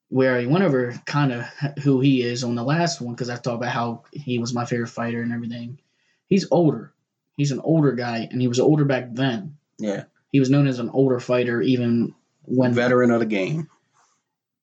[0.09, 1.45] where he went over kind of
[1.83, 4.65] who he is on the last one, because I talked about how he was my
[4.65, 5.79] favorite fighter and everything.
[6.27, 6.93] He's older.
[7.37, 9.57] He's an older guy, and he was older back then.
[9.77, 10.05] Yeah.
[10.31, 13.69] He was known as an older fighter even when Veteran of the game.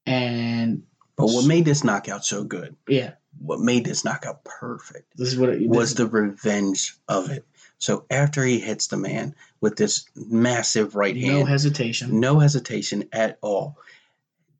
[0.07, 0.85] and
[1.17, 5.39] But what made this knockout so good, yeah, what made this knockout perfect, this is
[5.39, 7.47] what it was the revenge of it.
[7.79, 12.21] So after he hits the man with this massive right hand, no hesitation.
[12.21, 13.77] no hesitation at all,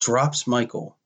[0.01, 0.97] drops Michael,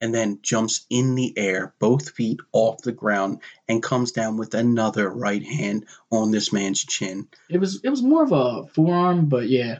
[0.00, 4.54] and then jumps in the air, both feet off the ground, and comes down with
[4.54, 7.26] another right hand on this man's chin.
[7.48, 9.78] It was it was more of a forearm, but yeah,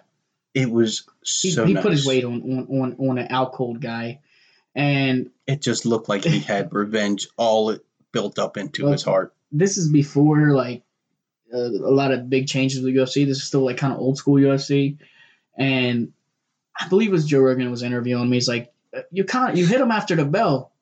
[0.54, 1.82] It was he, he nice.
[1.82, 4.20] put his weight on on on, on an out cold guy,
[4.76, 7.76] and It just looked like he had revenge all
[8.12, 9.34] built up into Well, his heart.
[9.50, 10.82] this is before like
[11.52, 13.26] uh, a lot of big changes with UFC.
[13.26, 14.98] This is still like kind of old school UFC,
[15.56, 16.12] and
[16.78, 18.36] I believe it was Joe Rogan was interviewing me.
[18.36, 18.72] He's like,
[19.10, 20.72] "You can't, you hit him after the bell."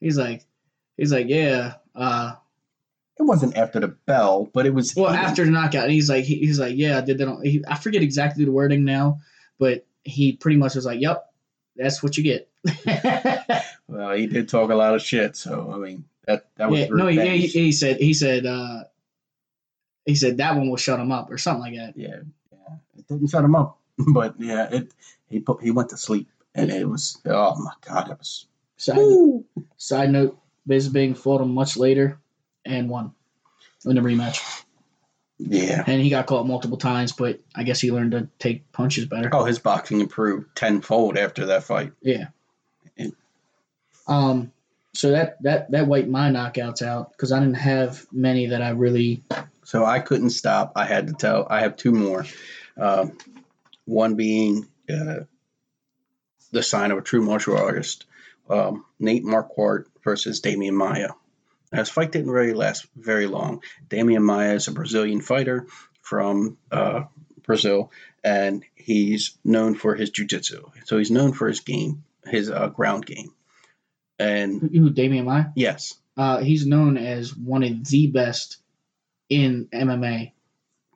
[0.00, 0.44] He's like,
[0.96, 2.34] "He's like, yeah." Uh,
[3.18, 6.08] It wasn't after the bell, but it was well, he- after the knockout, and he's
[6.10, 8.84] like, he, he's like, "Yeah, I did that." On, he, I forget exactly the wording
[8.84, 9.20] now,
[9.58, 11.22] but he pretty much was like, "Yep,
[11.76, 12.48] that's what you get."
[13.86, 16.86] Well, he did talk a lot of shit, so I mean that that was yeah,
[16.90, 18.84] no, he, he, he said he said uh,
[20.06, 21.96] he said that one will shut him up or something like that.
[21.96, 22.76] yeah, yeah.
[22.96, 23.78] It didn't shut him up,
[24.12, 24.92] but yeah, it
[25.28, 28.46] he put he went to sleep, and it was oh my god, it was
[28.76, 29.44] Side,
[29.76, 30.38] side note:
[30.68, 32.18] Bisping fought him much later
[32.64, 33.12] and won
[33.86, 34.64] in the rematch,
[35.38, 35.84] yeah.
[35.86, 39.30] and he got caught multiple times, but I guess he learned to take punches better.
[39.32, 41.92] Oh, his boxing improved tenfold after that fight.
[42.02, 42.28] Yeah.
[44.06, 44.52] Um.
[44.96, 48.70] So that that that wiped my knockouts out because I didn't have many that I
[48.70, 49.24] really.
[49.64, 50.72] So I couldn't stop.
[50.76, 51.46] I had to tell.
[51.50, 52.24] I have two more.
[52.76, 53.18] Um,
[53.86, 55.20] one being uh,
[56.52, 58.06] the sign of a true martial artist.
[58.48, 61.08] Um, Nate Marquardt versus Demian Maia.
[61.72, 63.62] Now, This fight didn't really last very long.
[63.88, 65.66] Demian Maia is a Brazilian fighter
[66.02, 67.04] from uh,
[67.42, 67.90] Brazil,
[68.22, 70.70] and he's known for his jiu-jitsu.
[70.84, 73.33] So he's known for his game, his uh, ground game.
[74.24, 75.46] And Who, Demian Maia?
[75.54, 78.58] yes, Uh, he's known as one of the best
[79.28, 80.32] in MMA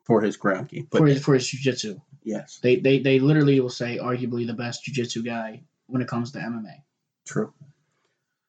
[0.04, 0.86] for his ground game.
[0.90, 2.00] But for his, for his jiu-jitsu.
[2.24, 6.32] yes, They, they they literally will say arguably the best jiu-jitsu guy when it comes
[6.32, 6.82] to MMA.
[7.26, 7.52] true.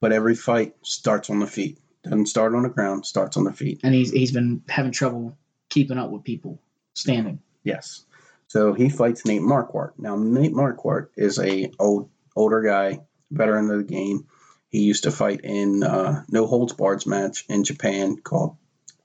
[0.01, 1.77] But every fight starts on the feet.
[2.03, 3.81] Doesn't start on the ground, starts on the feet.
[3.83, 6.61] And he's he's been having trouble keeping up with people
[6.93, 7.39] standing.
[7.65, 8.05] Yes.
[8.47, 9.91] So he fights Nate Marquardt.
[9.97, 13.01] Now Nate Marquardt is a old older guy,
[13.31, 14.25] veteran of the game.
[14.69, 18.55] He used to fight in uh, no holds barred match in Japan called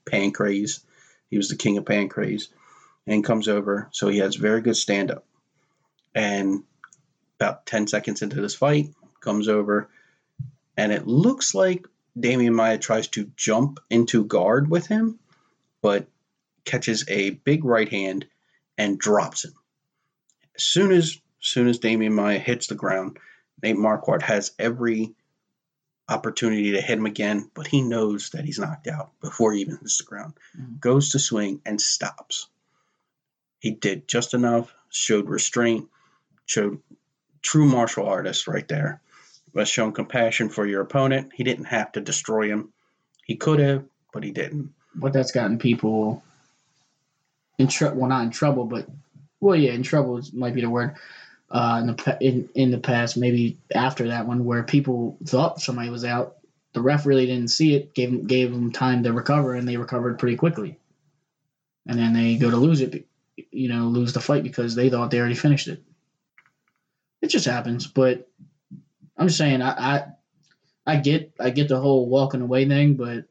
[0.05, 0.83] Pancrase.
[1.29, 2.47] He was the king of Pancrase,
[3.07, 3.89] and comes over.
[3.91, 5.25] So he has very good stand up.
[6.13, 6.63] And
[7.39, 9.89] about ten seconds into this fight, comes over,
[10.77, 11.87] and it looks like
[12.17, 15.19] Demian Maia tries to jump into guard with him,
[15.81, 16.07] but
[16.63, 18.25] catches a big right hand
[18.77, 19.53] and drops him.
[20.55, 23.17] As soon as, as soon as Demian Maia hits the ground,
[23.61, 25.13] Nate Marquardt has every
[26.07, 29.77] opportunity to hit him again, but he knows that he's knocked out before he even
[29.77, 30.33] hits the ground.
[30.57, 30.79] Mhm.
[30.79, 32.47] Goes to swing and stops.
[33.59, 35.89] He did just enough, showed restraint,
[36.45, 36.81] showed
[37.41, 39.01] true martial artist right there.
[39.53, 41.31] Was shown compassion for your opponent.
[41.33, 42.73] He didn't have to destroy him.
[43.23, 44.73] He could have, but he didn't.
[44.93, 46.23] But that's gotten people
[47.57, 48.01] in trouble.
[48.01, 48.87] Well, not in trouble, but
[49.39, 50.95] well, yeah, in trouble might be the word.
[51.49, 55.89] Uh, in the in in the past, maybe after that one, where people thought somebody
[55.89, 56.37] was out,
[56.73, 59.77] the ref really didn't see it, gave them, gave them time to recover, and they
[59.77, 60.77] recovered pretty quickly.
[61.87, 63.07] And then they go to lose it,
[63.51, 65.83] you know, lose the fight because they thought they already finished it.
[67.21, 68.27] It just happens, but
[69.15, 70.03] I'm just saying, I I,
[70.85, 73.25] I get I get the whole walking away thing, but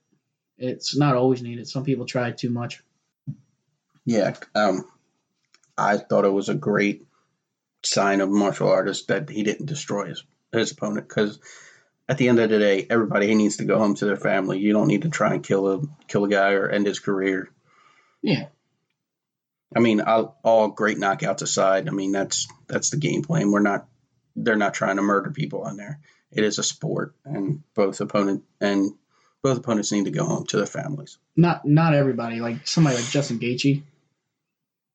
[0.56, 1.68] it's not always needed.
[1.68, 2.82] Some people try too much.
[4.06, 4.84] Yeah, um,
[5.76, 7.04] I thought it was a great
[7.86, 11.38] sign of martial artist that he didn't destroy his, his opponent because
[12.08, 14.58] at the end of the day, everybody needs to go home to their family.
[14.58, 17.50] You don't need to try and kill a kill a guy or end his career.
[18.22, 18.46] Yeah.
[19.76, 23.50] I mean, I'll, all great knockouts aside, I mean that's that's the game plan.
[23.50, 23.88] We're not
[24.36, 26.00] they're not trying to murder people on there.
[26.30, 28.92] It is a sport, and both opponent and
[29.42, 31.18] both opponents need to go home to their families.
[31.36, 32.40] Not not everybody.
[32.40, 33.82] Like somebody like Justin Gaethje.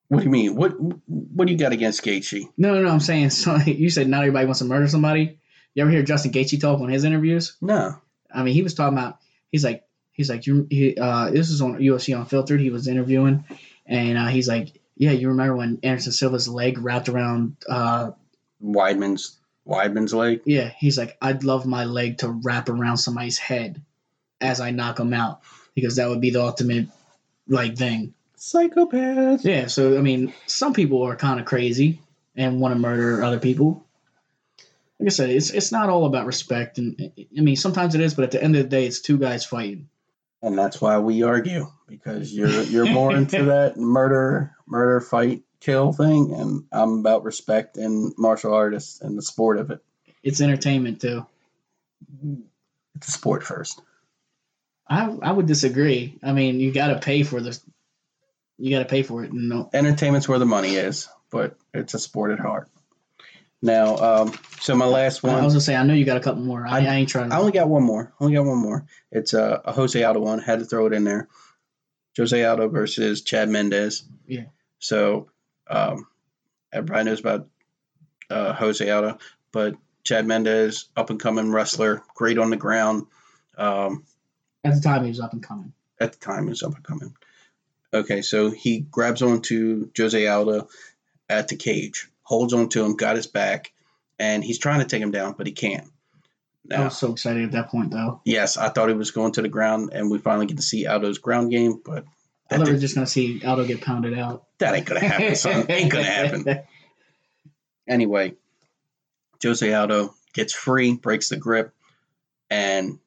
[0.10, 0.56] What do you mean?
[0.56, 2.50] What what do you got against Gaethje?
[2.58, 2.90] No, no, no.
[2.90, 5.40] I'm saying so, you said not everybody wants to murder somebody.
[5.74, 7.56] You ever hear Justin Gaethje talk on his interviews?
[7.62, 7.96] No.
[8.34, 9.20] I mean, he was talking about.
[9.52, 10.68] He's like, he's like, you.
[10.70, 12.60] He, uh, this is on UFC Unfiltered.
[12.60, 13.46] He was interviewing,
[13.86, 17.58] and uh, he's like, yeah, you remember when Anderson Silva's leg wrapped around?
[17.68, 18.12] Uh,
[18.64, 19.38] Weidman's
[19.68, 20.42] Weidman's leg.
[20.46, 23.82] yeah, he's like, I'd love my leg to wrap around somebody's head
[24.42, 25.42] as I knock him out
[25.76, 26.88] because that would be the ultimate
[27.48, 28.14] like thing.
[28.40, 29.44] Psychopath.
[29.44, 32.02] Yeah, so I mean, some people are kind of crazy
[32.36, 33.86] and want to murder other people.
[34.98, 38.14] Like I said, it's it's not all about respect, and I mean sometimes it is,
[38.14, 39.90] but at the end of the day, it's two guys fighting.
[40.42, 45.92] And that's why we argue because you're you're more into that murder murder fight kill
[45.92, 49.84] thing, and I'm about respect and martial artists and the sport of it.
[50.24, 51.26] It's entertainment too.
[52.96, 53.82] It's a sport first.
[54.88, 56.18] I I would disagree.
[56.24, 57.62] I mean, you got to pay for this.
[58.60, 59.32] You got to pay for it.
[59.34, 62.68] No, Entertainment's where the money is, but it's a sport at heart.
[63.62, 65.36] Now, um, so my last one.
[65.36, 66.66] I was gonna say I know you got a couple more.
[66.66, 67.42] I, I ain't trying I to.
[67.42, 68.14] only got one more.
[68.20, 68.86] Only got one more.
[69.12, 70.40] It's a, a Jose Aldo one.
[70.40, 71.28] Had to throw it in there.
[72.18, 74.04] Jose Aldo versus Chad Mendes.
[74.28, 74.46] Yeah.
[74.80, 75.30] So
[75.70, 76.08] um,
[76.72, 77.48] everybody knows about
[78.30, 79.18] uh, Jose Aldo,
[79.52, 83.08] but Chad Mendes, up and coming wrestler, great on the ground.
[83.58, 84.06] Um,
[84.64, 85.74] At the time, he was up and coming.
[86.00, 87.14] at the time, he was up and coming.
[87.94, 90.68] Okay, so he grabs onto Jose Aldo
[91.28, 93.72] at the cage, holds onto him, got his back,
[94.20, 95.90] and he's trying to take him down, but he can't.
[96.72, 98.22] I was so excited at that point, though.
[98.26, 100.86] Yes, I thought he was going to the ground, and we finally get to see
[100.86, 102.06] Aldo's ground game, but
[102.52, 104.46] I thought we were just gonna see Aldo get pounded out.
[104.60, 105.66] that ain't gonna happen, son.
[105.70, 106.46] ain't gonna happen.
[107.88, 108.36] Anyway,
[109.42, 111.74] Jose Aldo gets free, breaks the grip,
[112.52, 113.00] and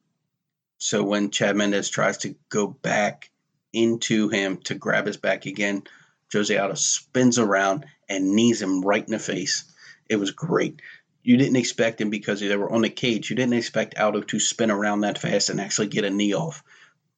[0.78, 3.30] so when Chad Mendes tries to go back
[3.72, 5.84] into him to grab his back again,
[6.32, 9.64] Jose Aldo spins around and knees him right in the face.
[10.08, 10.80] It was great.
[11.22, 13.30] You didn't expect him because they were on the cage.
[13.30, 16.64] You didn't expect Aldo to spin around that fast and actually get a knee off.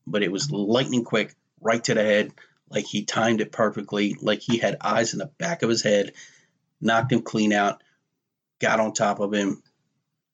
[0.06, 2.32] But it was lightning quick, right to the head,
[2.68, 6.12] like he timed it perfectly, like he had eyes in the back of his head,
[6.80, 7.82] knocked him clean out,
[8.60, 9.62] got on top of him,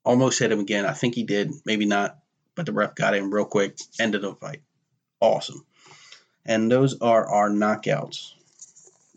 [0.05, 0.85] almost hit him again.
[0.85, 2.19] I think he did, maybe not,
[2.55, 4.63] but the ref got him real quick, ended the fight.
[5.21, 5.65] Awesome.
[6.51, 8.33] And those are our knockouts.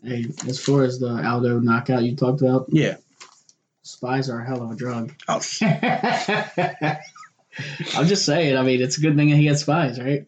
[0.02, 2.96] Hey, as far as the Aldo knockout you talked about, Yeah.
[3.82, 5.12] spies are a hell of a drug.
[5.28, 5.40] Oh,
[7.96, 8.56] I'm just saying.
[8.56, 10.26] I mean, it's a good thing he had spies, right?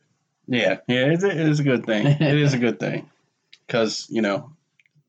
[0.49, 2.07] Yeah, yeah, it is a good thing.
[2.07, 3.09] It is a good thing
[3.67, 4.53] because you know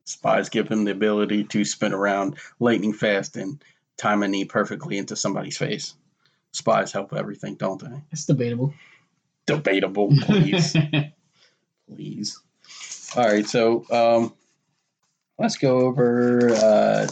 [0.04, 3.62] spies give him the ability to spin around lightning fast and
[3.96, 5.94] time a knee perfectly into somebody's face.
[6.52, 8.02] Spies help everything, don't they?
[8.10, 8.74] It's debatable.
[9.46, 10.74] Debatable, please,
[11.88, 12.38] please.
[13.16, 14.34] All right, so um,
[15.38, 17.06] let's go over uh,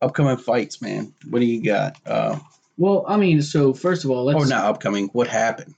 [0.00, 1.12] upcoming fights, man.
[1.28, 1.96] What do you got?
[2.06, 2.38] Uh,
[2.76, 4.38] well, I mean, so first of all, let's.
[4.38, 5.08] or not upcoming.
[5.08, 5.74] What happened?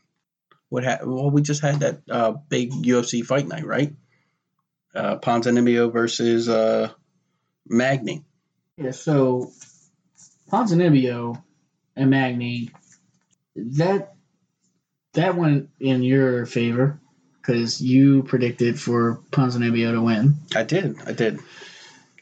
[0.68, 1.12] What happened?
[1.14, 3.94] Well, we just had that uh, big UFC fight night, right?
[4.94, 6.90] Uh, Ponzinibbio versus uh,
[7.66, 8.24] Magny.
[8.76, 9.50] Yeah, so
[10.50, 11.42] Ponzinibbio
[11.96, 12.70] and Magny,
[13.56, 14.14] that
[15.14, 17.00] that went in your favor
[17.50, 20.36] because you predicted for Ponzinibbio to win.
[20.54, 20.96] I did.
[21.04, 21.40] I did.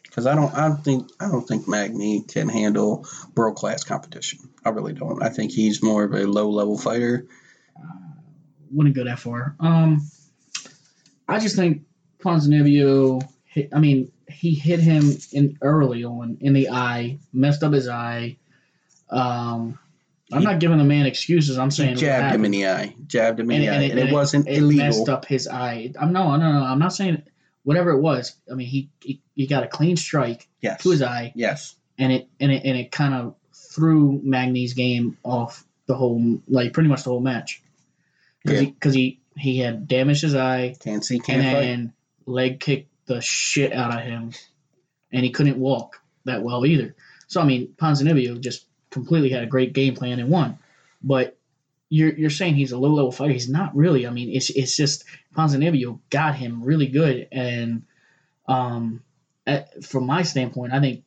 [0.03, 0.53] Because I don't.
[0.55, 1.11] I don't think.
[1.21, 3.07] I don't think Magny can handle
[3.37, 4.39] world class competition.
[4.65, 5.23] I really don't.
[5.23, 7.27] I think he's more of a low level fighter.
[7.77, 8.15] Uh,
[8.73, 9.55] Wouldn't go that far.
[9.61, 10.09] Um,
[11.29, 11.83] I just think
[12.21, 13.23] Ponzinibbio.
[13.45, 17.89] Hit, I mean, he hit him in early on in the eye, messed up his
[17.89, 18.39] eye.
[19.11, 19.79] Um,
[20.33, 21.59] I'm He- not giving the man excuses.
[21.59, 22.95] I'm saying jabbed him in the eye.
[23.07, 24.85] Jabbed him in the eye, and, it, and wasn't it illegal.
[24.87, 25.93] messed up his eye.
[25.99, 26.63] I'm no, no, no.
[26.65, 27.23] I'm not saying
[27.63, 28.35] whatever it was.
[28.51, 30.83] I mean, he he, he got a clean strike Yes.
[30.83, 31.75] to his eye, Yes.
[31.99, 36.73] and it and it and it kind of threw Magny's game off the whole like
[36.75, 37.63] pretty much the whole match
[38.45, 39.01] because Yeah.
[39.01, 41.21] he he he had damaged his eye Can't see.
[41.21, 41.61] Can't and fight.
[41.63, 41.93] then
[42.27, 44.33] leg kicked the shit out of him,
[45.11, 46.95] and he couldn't walk that well either.
[47.29, 48.67] So I mean, Ponzinibbio just
[48.99, 50.59] completely had a great game plan and won,
[51.03, 51.35] but.
[51.91, 53.33] You're, you're saying he's a low level fighter.
[53.33, 54.07] He's not really.
[54.07, 57.85] I mean, it's it's just Ponzinibbio got him really good, and
[58.47, 59.03] um,
[59.47, 61.05] at, from my standpoint, I think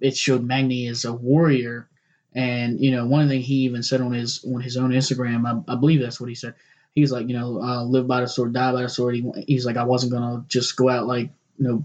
[0.00, 1.88] it showed Magny as a warrior.
[2.34, 5.72] And you know, one thing he even said on his on his own Instagram, I,
[5.72, 6.54] I believe that's what he said.
[6.94, 9.14] He's like, you know, uh, live by the sword, die by the sword.
[9.14, 11.84] He, he's like, I wasn't gonna just go out like, you know,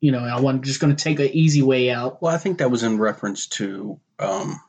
[0.00, 2.20] you know, I wasn't just gonna take an easy way out.
[2.20, 4.60] Well, I think that was in reference to um,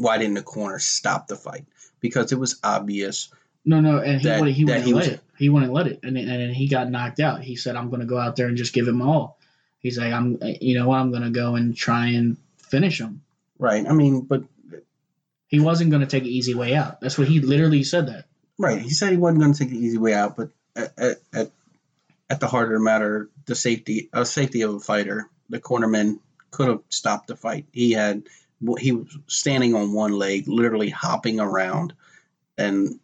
[0.00, 1.66] why didn't the corner stop the fight?
[2.00, 3.28] Because it was obvious.
[3.64, 5.20] No, no, and he That- wouldn't, he wouldn't he let was- it.
[5.38, 7.42] He wouldn't let it, and and then he got knocked out.
[7.42, 9.38] He said, I'm gonna go out there and just give him all.
[9.78, 13.22] He's like, I'm, you know, what, I'm gonna go and try and finish him.
[13.58, 13.86] Right.
[13.88, 14.44] I mean, but
[15.48, 17.00] He wasn't gonna take an easy way out.
[17.00, 18.06] That's what he literally said.
[18.08, 18.24] That.
[18.58, 18.80] right.
[18.80, 21.50] He said he wasn't going to take the easy way out, but at, at, at,
[22.28, 26.18] at the heart of the matter, the safety, uh, safety of a fighter, the cornerman
[26.52, 27.66] could have stopped the fight.
[27.72, 28.24] He had,
[28.78, 31.94] he was standing on one leg, literally hopping around,
[32.58, 32.98] and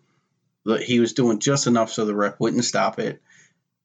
[0.64, 3.22] the- he was doing just enough so the ref wouldn't stop it.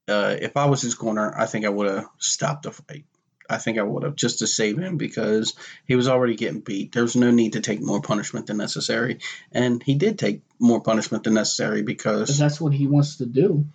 [0.07, 3.05] Uh, if I was his corner, I think I would have stopped the fight.
[3.49, 5.53] I think I would have just to save him because
[5.85, 6.91] he was already getting beat.
[6.93, 9.19] There's no need to take more punishment than necessary,
[9.51, 13.25] and he did take more punishment than necessary Because because that's what he wants to
[13.25, 13.65] do.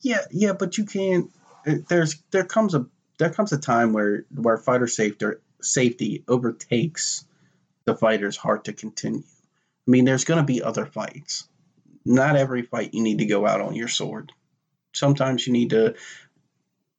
[0.00, 1.30] yeah, yeah, but you can't.
[1.88, 2.86] There's there comes a
[3.18, 5.26] there comes a time where where fighter safety
[5.64, 7.24] safety overtakes
[7.84, 9.22] the fighter's heart to continue.
[9.86, 11.46] I mean, there's going to be other fights.
[12.04, 14.32] Not every fight you need to go out on your sword.
[14.92, 15.94] Sometimes you need to.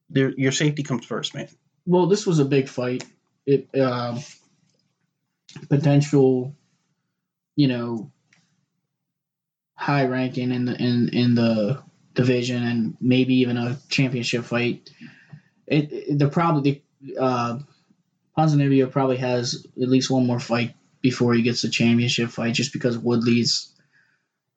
[0.10, 1.48] Your safety comes first, man.
[1.86, 3.04] Well, this was a big fight.
[3.46, 4.20] It um,
[5.70, 6.56] potential,
[7.56, 8.12] you know,
[9.76, 11.82] high ranking in the in in the
[12.14, 14.90] division and maybe even a championship fight.
[15.68, 16.84] It, it the probably
[17.20, 17.60] uh,
[18.38, 22.74] Ponzinibbio probably has at least one more fight before he gets the championship fight, just
[22.74, 23.72] because Woodley's,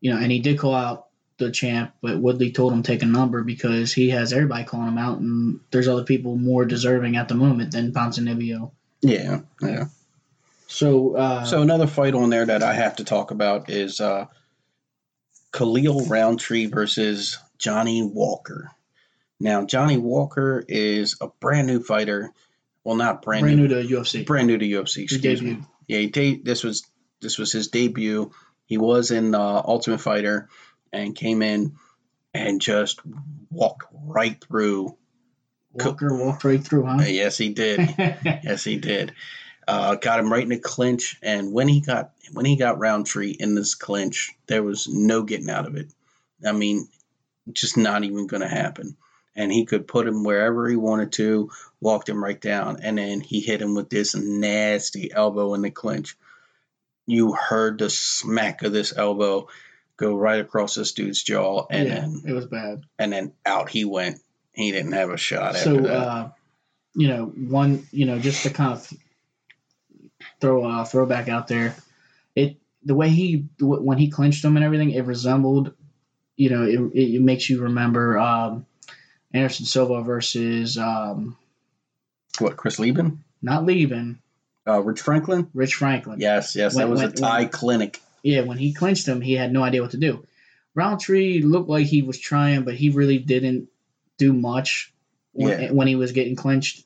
[0.00, 1.06] you know, and he did call out
[1.38, 4.98] the champ, but Woodley told him take a number because he has everybody calling him
[4.98, 8.72] out, and there's other people more deserving at the moment than Ponzinibbio.
[9.00, 9.84] Yeah, yeah.
[10.66, 14.26] So, uh, So another fight on there that I have to talk about is uh,
[15.52, 18.70] Khalil Rountree versus Johnny Walker.
[19.40, 22.32] Now Johnny Walker is a brand new fighter.
[22.88, 24.24] Well, not brand, brand new, new to UFC.
[24.24, 25.02] brand new to UFC.
[25.02, 25.58] Excuse me.
[25.88, 26.86] Yeah, he de- this was
[27.20, 28.30] this was his debut.
[28.64, 30.48] He was in uh, Ultimate Fighter
[30.90, 31.74] and came in
[32.32, 33.00] and just
[33.50, 34.96] walked right through.
[35.74, 37.02] Walker walked right through, huh?
[37.06, 37.94] Yes, he did.
[37.98, 39.12] Yes, he did.
[39.66, 43.32] Uh, got him right in a clinch, and when he got when he got Rountree
[43.32, 45.92] in this clinch, there was no getting out of it.
[46.42, 46.88] I mean,
[47.52, 48.96] just not even going to happen.
[49.38, 51.48] And he could put him wherever he wanted to,
[51.80, 55.70] walked him right down, and then he hit him with this nasty elbow in the
[55.70, 56.16] clinch.
[57.06, 59.46] You heard the smack of this elbow
[59.96, 62.82] go right across this dude's jaw, and yeah, then it was bad.
[62.98, 64.18] and then out he went.
[64.52, 65.94] He didn't have a shot So, that.
[65.94, 66.28] uh,
[66.94, 68.92] you know, one, you know, just to kind of
[70.40, 71.76] throw a throwback out there,
[72.34, 75.74] it the way he when he clinched him and everything, it resembled,
[76.36, 78.66] you know, it, it, it makes you remember um,
[79.32, 81.36] Anderson Silva versus um,
[82.38, 83.24] What, Chris Leben?
[83.42, 84.18] not leaving
[84.66, 85.48] Uh, Rich Franklin?
[85.54, 86.20] Rich Franklin.
[86.20, 86.74] Yes, yes.
[86.74, 88.00] When- that was when- a tie when- clinic.
[88.22, 90.24] Yeah, when he clinched him, he had no idea what to do.
[90.74, 93.68] Rountree looked like he was trying, but he really didn't
[94.18, 94.92] do much
[95.32, 95.70] when, Yeah.
[95.72, 96.84] when he was getting clinched.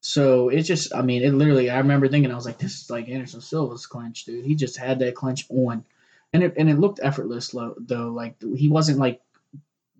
[0.00, 1.70] So it just, I mean, it literally.
[1.70, 4.44] I remember thinking, I was like, "This is like Anderson Silva's clinch, dude.
[4.44, 5.84] He just had that clinch on,
[6.32, 8.12] and it and it looked effortless though.
[8.12, 9.20] Like he wasn't like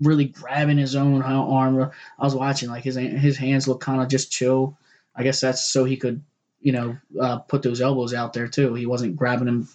[0.00, 1.90] really grabbing his own arm.
[2.18, 4.78] I was watching, like his his hands look kind of just chill.
[5.14, 6.22] I guess that's so he could,
[6.60, 8.74] you know, uh, put those elbows out there too.
[8.74, 9.68] He wasn't grabbing him.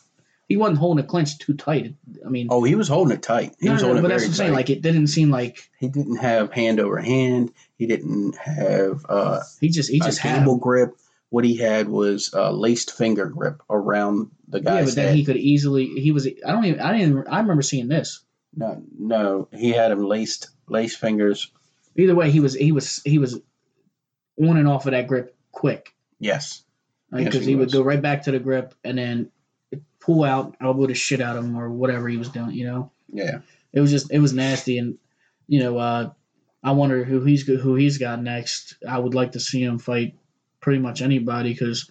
[0.47, 1.95] He wasn't holding a clinch too tight.
[2.26, 3.55] I mean, Oh, he was holding it tight.
[3.59, 4.49] He no, was no, holding but it that's what I'm saying.
[4.51, 4.55] tight.
[4.57, 7.53] Like it didn't seem like he didn't have hand over hand.
[7.78, 10.45] He didn't have uh, he just he just had.
[10.47, 10.59] him.
[10.59, 10.95] grip.
[11.30, 15.15] What he had was a laced finger grip around the Yeah, but then head.
[15.15, 15.86] he could easily.
[15.88, 16.28] He was.
[16.28, 16.82] I don't even.
[16.82, 17.11] I didn't.
[17.19, 18.19] even- I remember seeing this.
[18.56, 21.52] No, no, he had him laced, laced fingers.
[21.95, 22.54] Either way, he was.
[22.54, 23.02] He was.
[23.04, 23.39] He was
[24.41, 26.64] on and off of that grip quick Yes,
[27.12, 29.32] because Yes, he, he would go right back to the grip and then
[29.99, 32.52] pull out, elbow the shit out of him or whatever he was doing.
[32.52, 33.39] You know, yeah,
[33.74, 34.97] it was just it was nasty and
[35.47, 35.78] you know.
[35.78, 36.12] uh
[36.64, 38.76] I wonder who he's who he's got next.
[38.88, 40.16] I would like to see him fight
[40.60, 41.89] pretty much anybody because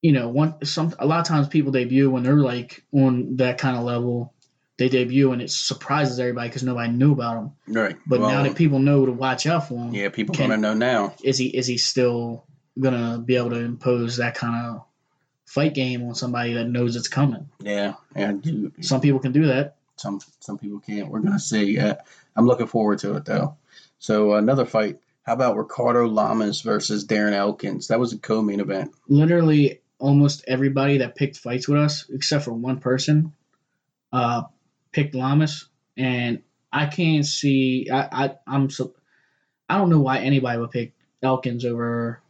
[0.00, 3.58] you know one some a lot of times people debut when they're like on that
[3.58, 4.32] kind of level.
[4.80, 7.50] They debut and it surprises everybody because nobody knew about him.
[7.68, 7.96] right.
[8.06, 10.68] But now that people know to watch out for him, yeah, people can- want to
[10.68, 11.14] know now.
[11.22, 12.44] is he is he still
[12.78, 14.84] gonna be able to impose that kind of
[15.44, 17.50] fight game on somebody that knows it's coming?
[17.60, 19.76] Yeah, and you, Some people can do that.
[19.96, 21.08] some some people can't.
[21.10, 21.78] We're gonna see.
[21.78, 21.96] Uh,
[22.34, 23.58] I'm looking forward to it though.
[23.98, 24.98] So another fight.
[25.24, 27.88] How about Ricardo Lamas versus Darren Elkins?
[27.88, 28.92] That was a co-main event.
[29.08, 33.34] Literally, almost everybody that picked fights with us, except for one person,
[34.10, 34.44] uh,
[34.92, 35.66] picked Lamas,
[35.96, 37.88] and I can't see.
[37.90, 38.94] I, I I'm so.
[39.68, 42.20] I don't know why anybody would pick Elkins over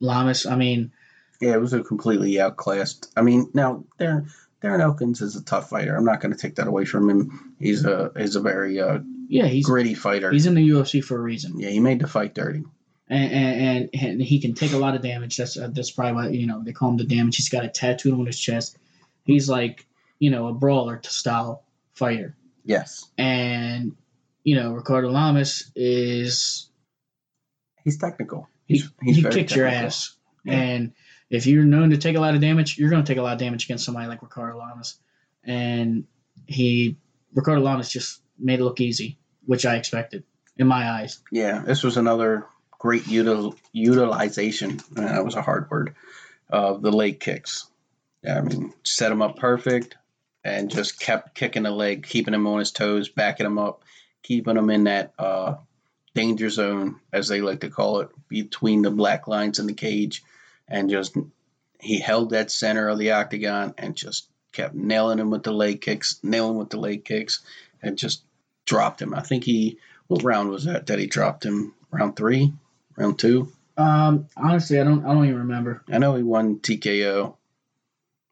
[0.00, 0.46] Lamas.
[0.46, 0.92] I mean,
[1.40, 3.10] Yeah, it was a completely outclassed.
[3.16, 4.30] I mean, now Darren
[4.62, 5.96] Darren Elkins is a tough fighter.
[5.96, 7.54] I'm not going to take that away from him.
[7.58, 8.98] He's a he's a very uh,
[9.28, 10.30] yeah, he's gritty fighter.
[10.30, 11.58] he's in the UFC for a reason.
[11.58, 12.64] yeah, he made the fight dirty.
[13.08, 15.36] and, and, and he can take a lot of damage.
[15.36, 17.36] That's uh, that's probably why you know they call him the damage.
[17.36, 18.76] He's got a tattoo on his chest.
[19.24, 19.86] He's like
[20.18, 21.64] you know a brawler to style
[22.00, 23.92] fighter, Yes, and
[24.42, 26.68] you know Ricardo Lamas is
[27.84, 28.48] he's technical.
[28.66, 30.54] he, He's, he's he kicks your ass, Yeah.
[30.54, 30.92] and
[31.30, 33.34] if you're known to take a lot of damage, you're going to take a lot
[33.34, 34.98] of damage against somebody like Ricardo Lamas,
[35.44, 36.04] and
[36.46, 36.96] he
[37.34, 40.24] Ricardo Lamas just made it look easy, which I expected
[40.56, 41.20] in my eyes.
[41.30, 42.46] Yeah, this was another
[42.78, 44.80] great util, utilization.
[44.92, 45.94] That was a hard word.
[46.48, 47.68] Of the leg kicks.
[48.24, 49.96] Yeah, I mean, set him up perfect,
[50.44, 53.84] and just kept kicking the leg, keeping him on his toes, backing him up,
[54.22, 55.56] keeping him in that uh,
[56.14, 60.22] danger zone, as they like to call it, between the black lines in the cage,
[60.68, 61.16] and just
[61.78, 65.80] he held that center of the octagon and just kept nailing him with the leg
[65.80, 67.40] kicks, nailing with the leg kicks,
[67.82, 68.22] and just
[68.64, 69.14] dropped him.
[69.14, 71.74] I think he what round was that that he dropped him?
[71.90, 72.52] Round three,
[72.96, 73.52] round two.
[73.76, 75.82] Um, honestly, I don't I don't even remember.
[75.90, 77.36] I know he won TKO.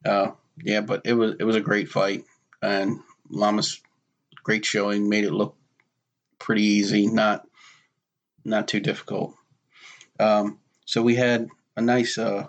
[0.04, 0.30] Uh,
[0.62, 2.24] yeah, but it was it was a great fight,
[2.62, 3.00] and
[3.30, 3.80] Lamas
[4.42, 5.56] great showing, made it look
[6.38, 7.46] pretty easy, not
[8.44, 9.34] not too difficult.
[10.18, 12.46] Um, so we had a nice uh,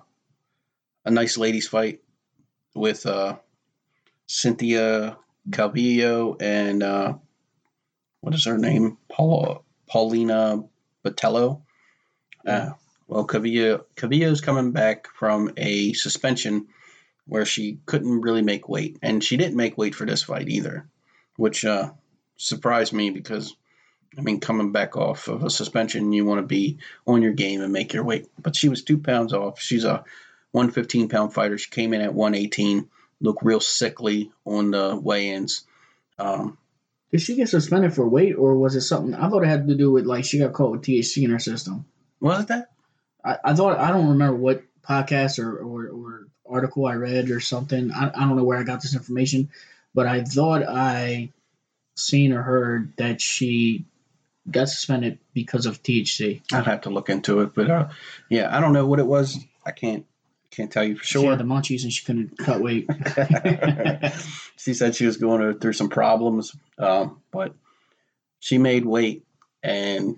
[1.06, 2.00] a nice ladies fight
[2.74, 3.38] with uh,
[4.28, 5.18] Cynthia
[5.50, 7.16] Calvillo and uh,
[8.22, 8.98] what is her name?
[9.10, 10.64] Paula Paulina
[11.04, 11.64] Botello.
[12.46, 12.70] Uh,
[13.08, 16.68] well, Calvillo Calvillo's coming back from a suspension
[17.30, 20.88] where she couldn't really make weight, and she didn't make weight for this fight either,
[21.38, 21.92] which uh,
[22.38, 23.56] surprised me because
[24.18, 27.62] I mean, coming back off of a suspension, you want to be on your game
[27.62, 28.28] and make your weight.
[28.40, 29.62] But she was two pounds off.
[29.62, 30.04] She's a
[30.52, 31.58] 115 pound fighter.
[31.58, 32.90] She came in at 118,
[33.22, 35.66] looked real sickly on the weigh-ins.
[36.18, 36.58] Um,
[37.12, 39.14] Did she get suspended for weight, or was it something?
[39.14, 41.40] I thought it had to do with like she got caught with THC in her
[41.40, 41.86] system.
[42.20, 42.72] was it that?
[43.24, 47.40] I, I thought I don't remember what podcast or, or, or article I read or
[47.40, 47.92] something.
[47.92, 49.50] I, I don't know where I got this information,
[49.94, 51.30] but I thought I
[51.96, 53.86] seen or heard that she
[54.50, 56.42] got suspended because of THC.
[56.52, 57.90] I'd have to look into it, but uh,
[58.30, 59.38] yeah, I don't know what it was.
[59.66, 60.06] I can't
[60.52, 61.22] can't tell you for sure.
[61.22, 62.90] She had the munchies and she couldn't cut weight.
[64.58, 67.54] she said she was going through some problems, um, but
[68.40, 69.26] she made weight,
[69.62, 70.18] and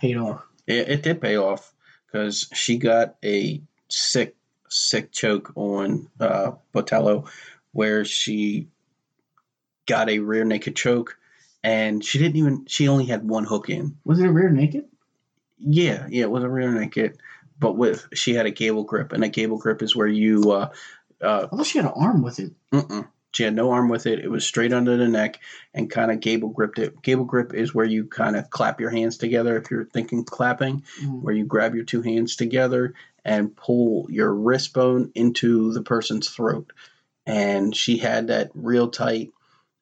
[0.00, 0.44] Paid off.
[0.66, 1.72] it, it did pay off
[2.06, 4.35] because she got a sick
[4.68, 7.28] sick choke on uh, Botello,
[7.72, 8.68] where she
[9.86, 11.16] got a rear naked choke,
[11.62, 12.64] and she didn't even.
[12.66, 13.96] She only had one hook in.
[14.04, 14.86] Was it a rear naked?
[15.58, 17.18] Yeah, yeah, it was a rear naked,
[17.58, 20.50] but with she had a gable grip, and a gable grip is where you.
[20.52, 20.70] Uh,
[21.20, 22.52] uh, I thought she had an arm with it.
[22.72, 23.08] mm-mm.
[23.32, 24.18] She had no arm with it.
[24.20, 25.40] It was straight under the neck
[25.74, 27.02] and kind of gable gripped it.
[27.02, 30.84] Gable grip is where you kind of clap your hands together if you're thinking clapping,
[31.02, 31.20] Mm.
[31.20, 32.94] where you grab your two hands together
[33.26, 36.72] and pull your wrist bone into the person's throat.
[37.26, 39.32] And she had that real tight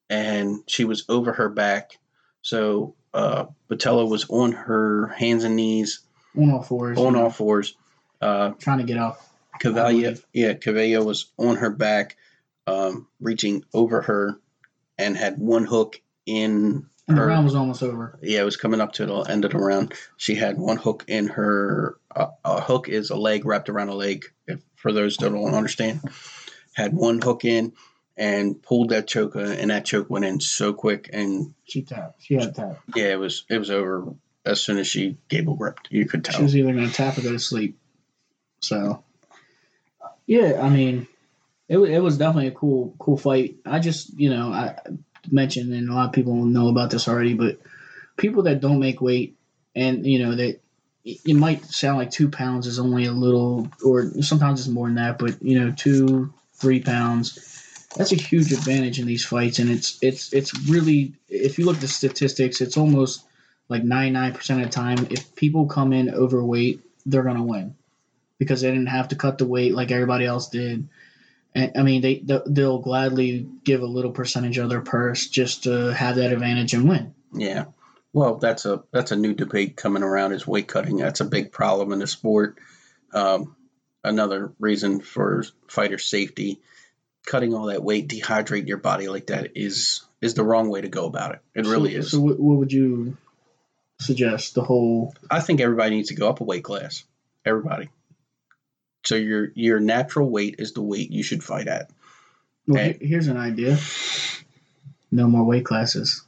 [0.08, 1.98] and she was over her back.
[2.40, 6.00] So uh, Batella was on her hands and knees,
[6.34, 6.96] On all fours.
[6.98, 7.76] on all fours.
[8.18, 9.20] Uh, Trying to get up.
[9.60, 12.16] Cavalia, yeah, Cavalia was on her back,
[12.66, 14.38] um, reaching over her,
[14.96, 17.28] and had one hook in And the her.
[17.28, 18.18] round was almost over.
[18.22, 19.92] Yeah, it was coming up to the end of the round.
[20.16, 21.98] She had one hook in her.
[22.14, 24.24] Uh, a hook is a leg wrapped around a leg.
[24.46, 26.00] If for those that don't understand,
[26.74, 27.72] had one hook in
[28.16, 32.22] and pulled that choke, uh, and that choke went in so quick, and She tapped.
[32.22, 32.78] She had a tap.
[32.94, 34.14] yeah, it was it was over
[34.46, 35.88] as soon as she gable gripped.
[35.90, 37.78] You could tell She was either going to tap or go to sleep.
[38.60, 39.04] So,
[40.26, 41.06] yeah, I mean,
[41.68, 43.56] it, it was definitely a cool cool fight.
[43.66, 44.78] I just, you know, I
[45.32, 47.58] mentioned, and a lot of people know about this already, but
[48.16, 49.36] people that don't make weight
[49.74, 50.60] and, you know, that
[51.04, 54.86] it it might sound like two pounds is only a little, or sometimes it's more
[54.86, 57.38] than that, but, you know, two, three pounds.
[57.96, 61.76] That's a huge advantage in these fights, and it's it's it's really if you look
[61.76, 63.24] at the statistics, it's almost
[63.68, 67.76] like ninety nine percent of the time, if people come in overweight, they're gonna win
[68.38, 70.88] because they didn't have to cut the weight like everybody else did.
[71.54, 75.94] And I mean, they they'll gladly give a little percentage of their purse just to
[75.94, 77.14] have that advantage and win.
[77.32, 77.66] Yeah.
[78.12, 80.96] Well, that's a that's a new debate coming around is weight cutting.
[80.96, 82.58] That's a big problem in the sport.
[83.12, 83.56] Um,
[84.04, 86.60] another reason for fighter safety,
[87.26, 90.88] cutting all that weight, dehydrating your body like that is is the wrong way to
[90.88, 91.40] go about it.
[91.54, 92.10] It really so, is.
[92.12, 93.16] So, what would you
[94.00, 94.54] suggest?
[94.54, 97.04] The whole I think everybody needs to go up a weight class.
[97.44, 97.90] Everybody.
[99.04, 101.90] So your your natural weight is the weight you should fight at.
[102.66, 103.78] well, he- here's an idea.
[105.10, 106.22] No more weight classes.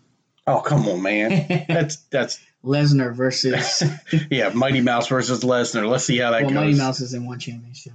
[0.47, 1.65] Oh come on, man.
[1.69, 3.83] That's that's Lesnar versus
[4.31, 5.89] yeah, Mighty Mouse versus Lesnar.
[5.89, 6.55] Let's see how that well, goes.
[6.55, 7.95] Mighty Mouse is in one championship.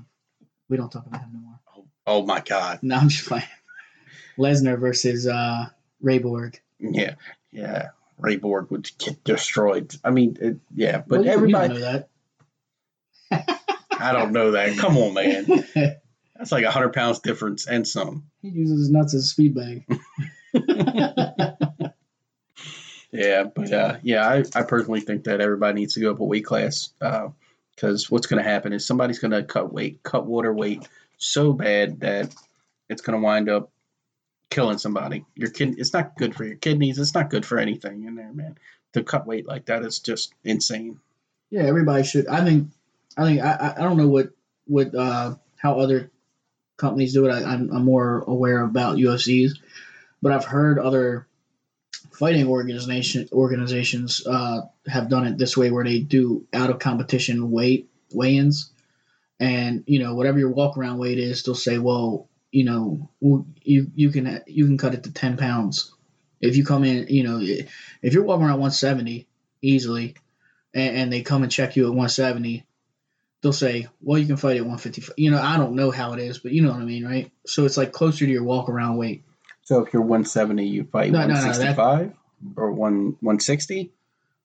[0.69, 1.85] We don't talk about him no more.
[2.07, 2.79] Oh my god.
[2.81, 3.43] No, I'm just playing.
[4.37, 5.67] Lesnar versus uh,
[6.01, 6.59] Ray Borg.
[6.79, 7.15] Yeah,
[7.51, 7.89] yeah.
[8.17, 9.95] Ray Borg would get destroyed.
[10.03, 11.79] I mean, it, yeah, but Well, everybody.
[11.79, 12.03] know
[14.01, 14.77] I don't know that.
[14.77, 15.45] Come on, man.
[16.35, 18.25] That's like a hundred pounds difference and some.
[18.41, 19.85] he uses his nuts as a speed bag.
[23.11, 26.23] Yeah, but uh, yeah, I, I personally think that everybody needs to go up a
[26.23, 26.93] weight class
[27.75, 30.87] because what's going to happen is somebody's going to cut weight, cut water weight
[31.17, 32.33] so bad that
[32.89, 33.69] it's going to wind up
[34.49, 35.25] killing somebody.
[35.35, 36.99] Your kid, it's not good for your kidneys.
[36.99, 38.57] It's not good for anything in there, man.
[38.93, 40.99] To cut weight like that is just insane.
[41.49, 42.27] yeah, everybody should.
[42.27, 42.69] I think.
[43.17, 43.41] I think.
[43.41, 43.73] I.
[43.77, 44.29] I- don't know what
[44.65, 46.11] what uh, how other
[46.77, 47.31] companies do it.
[47.31, 49.51] I, I'm, I'm more aware about UFCs,
[50.21, 51.27] but I've heard other
[52.13, 57.51] fighting organization organizations uh, have done it this way, where they do out of competition
[57.51, 58.71] weight weigh-ins,
[59.39, 63.09] and you know whatever your walk around weight is, they'll say, well, you know,
[63.63, 65.93] you you can you can cut it to ten pounds
[66.39, 67.07] if you come in.
[67.07, 69.27] You know, if you're walking around 170
[69.61, 70.15] easily,
[70.73, 72.65] and, and they come and check you at 170.
[73.41, 76.19] They'll say, "Well, you can fight at 155." You know, I don't know how it
[76.19, 77.31] is, but you know what I mean, right?
[77.45, 79.23] So it's like closer to your walk around weight.
[79.63, 82.13] So if you're 170, you fight No, no, no, that- 165
[82.55, 83.91] or one 160.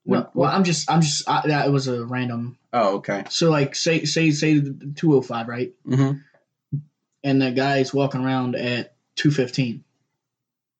[0.09, 2.59] No, well, I'm just, I'm just, I, that was a random.
[2.73, 3.25] Oh, okay.
[3.29, 5.75] So like, say, say, say 205, right?
[5.85, 6.79] Mm-hmm.
[7.25, 9.83] And the guy's walking around at 215.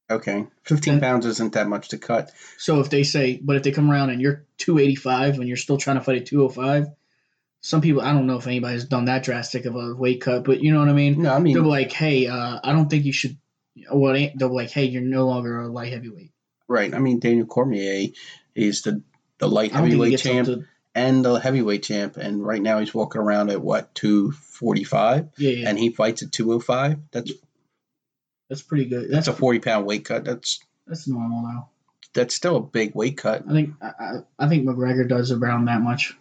[0.09, 0.47] Okay.
[0.63, 2.31] 15 Then- pounds isn't that much to cut.
[2.57, 5.79] So if they say, but if they come around and you're 285 and you're still
[5.79, 6.87] trying to fight at 205,
[7.67, 10.61] some people, I don't know if anybody's done that drastic of a weight cut, but
[10.61, 11.23] you know what I mean.
[11.23, 13.37] No, I mean, They'll be like, hey, uh, I don't think you should.
[13.93, 16.31] Well, they- they'll be like, hey, you're no longer a light heavyweight.
[16.69, 16.95] right.
[16.95, 18.09] I mean, Daniel Cormier
[18.55, 19.03] is the
[19.39, 20.65] the light I don't think he heavyweight champ to.
[20.95, 25.69] and the heavyweight champ, and right now he's walking around at what 245, Yeah, yeah,
[25.69, 26.99] and he fights at 205.
[27.13, 27.33] That's
[28.49, 29.11] that's pretty good.
[29.11, 30.25] that's That's a 40 pound weight cut.
[30.25, 31.69] That's that's normal though.
[32.15, 33.43] that's still a big weight cut.
[33.49, 36.15] I think I, I think McGregor does around that much.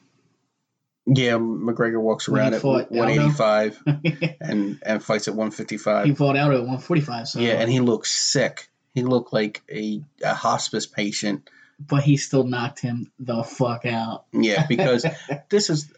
[1.07, 3.83] Yeah, McGregor walks around at 185
[4.41, 6.05] and and fights at 155.
[6.05, 7.27] He fought out at 145.
[7.27, 8.69] So Yeah, and he looks sick.
[8.93, 11.49] He looked like a, a hospice patient.
[11.79, 14.25] but he still knocked him the fuck out.
[14.31, 15.05] Yeah, because
[15.49, 15.93] this is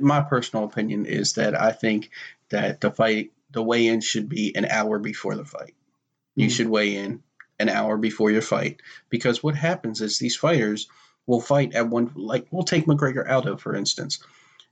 [0.00, 2.10] my personal opinion is that I think
[2.50, 5.74] that the fight the weigh-in should be an hour before the fight.
[6.36, 6.50] You Mhm.
[6.52, 7.22] should weigh in
[7.58, 10.88] an hour before your fight because what happens is these fighters
[11.26, 14.22] will fight at one like we'll take McGregor Aldo for instance.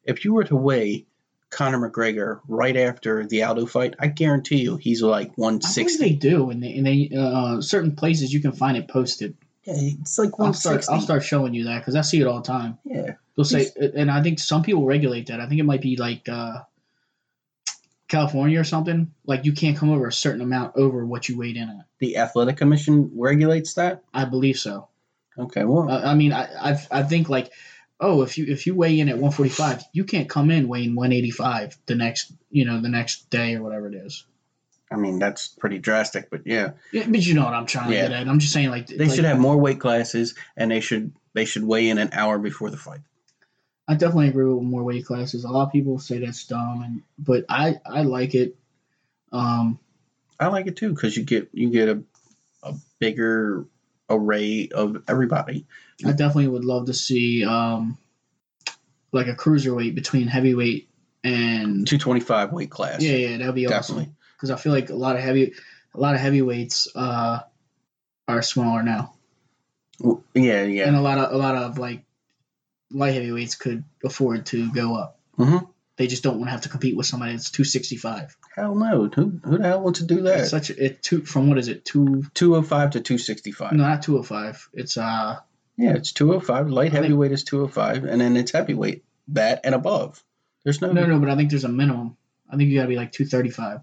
[0.04, 1.06] If you were to weigh
[1.50, 5.98] Conor McGregor right after the Aldo fight, I guarantee you he's like I believe 160.
[5.98, 9.36] they do, and they, and they uh, certain places you can find it posted.
[9.64, 10.76] Yeah, it's like I'll start.
[10.86, 10.92] 160.
[10.94, 12.78] I'll start showing you that because I see it all the time.
[12.84, 13.14] Yeah.
[13.36, 15.40] They'll say, and I think some people regulate that.
[15.40, 16.60] I think it might be like uh,
[18.08, 19.12] California or something.
[19.26, 21.86] Like you can't come over a certain amount over what you weighed in at.
[21.98, 24.02] The athletic commission regulates that.
[24.12, 24.88] I believe so.
[25.38, 27.52] Okay, well, Uh, I mean, I, I I think like,
[28.00, 31.76] oh, if you if you weigh in at 145, you can't come in weighing 185
[31.86, 34.24] the next you know the next day or whatever it is.
[34.90, 38.02] I mean that's pretty drastic, but yeah, Yeah, but you know what I'm trying Yeah.
[38.02, 38.28] to get at.
[38.28, 41.44] I'm just saying like they like, should have more weight classes, and they should they
[41.44, 43.00] should weigh in an hour before the fight.
[43.86, 45.44] I definitely agree with more weight classes.
[45.44, 48.56] A lot of people say that's dumb, and but I I like it.
[49.32, 49.78] Um,
[50.40, 52.02] I like it too because you get you get a
[52.62, 53.66] a bigger
[54.10, 55.66] array of everybody.
[56.04, 57.96] I definitely would love to see um,
[59.12, 60.88] like a cruiserweight between heavyweight
[61.24, 63.02] and Two twenty five weight class.
[63.02, 64.16] yeah, yeah, that'd be awesome.
[64.36, 65.52] Because I feel like a lot of heavy,
[65.94, 67.40] a lot of heavyweights uh,
[68.26, 69.12] are smaller now,
[70.34, 70.86] Yeah, yeah.
[70.88, 72.04] and a lot of a lot of like
[72.90, 75.18] light heavyweights could afford to go up.
[75.38, 75.68] Mhm.
[76.00, 78.34] They just don't want to have to compete with somebody that's two sixty five.
[78.56, 79.10] Hell no.
[79.14, 80.40] Who who the hell wants to do that?
[80.40, 83.72] It's such a, it two from what is it Two 205 to two sixty five.
[83.74, 84.66] no not two oh five.
[84.72, 85.36] It's uh
[85.76, 86.70] Yeah, it's two oh five.
[86.70, 90.24] Light I think- heavyweight is two oh five, and then it's heavyweight that and above.
[90.64, 92.16] There's no, no no, but I think there's a minimum.
[92.50, 93.80] I think you gotta be like two thirty five.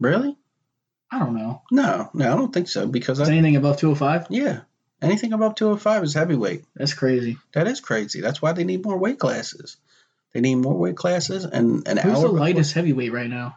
[0.00, 0.36] really.
[1.12, 1.62] I don't know.
[1.70, 4.26] No, no, I don't think so because I anything above two oh five?
[4.30, 4.62] yeah,
[5.00, 6.64] anything above two oh five is heavyweight.
[6.74, 7.38] That's crazy.
[7.52, 8.20] That is crazy.
[8.20, 9.76] That's why they need more weight classes.
[10.32, 12.10] They need more weight classes and an Who's hour.
[12.12, 13.56] Who's the before- lightest heavyweight right now?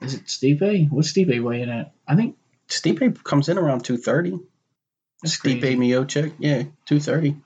[0.00, 0.90] Is it Stipe?
[0.90, 1.92] What's Stipe weighing at?
[2.06, 2.36] I think
[2.68, 4.38] Stipe comes in around two thirty.
[5.24, 5.76] Stipe crazy.
[5.76, 7.36] Miocic, yeah, two thirty.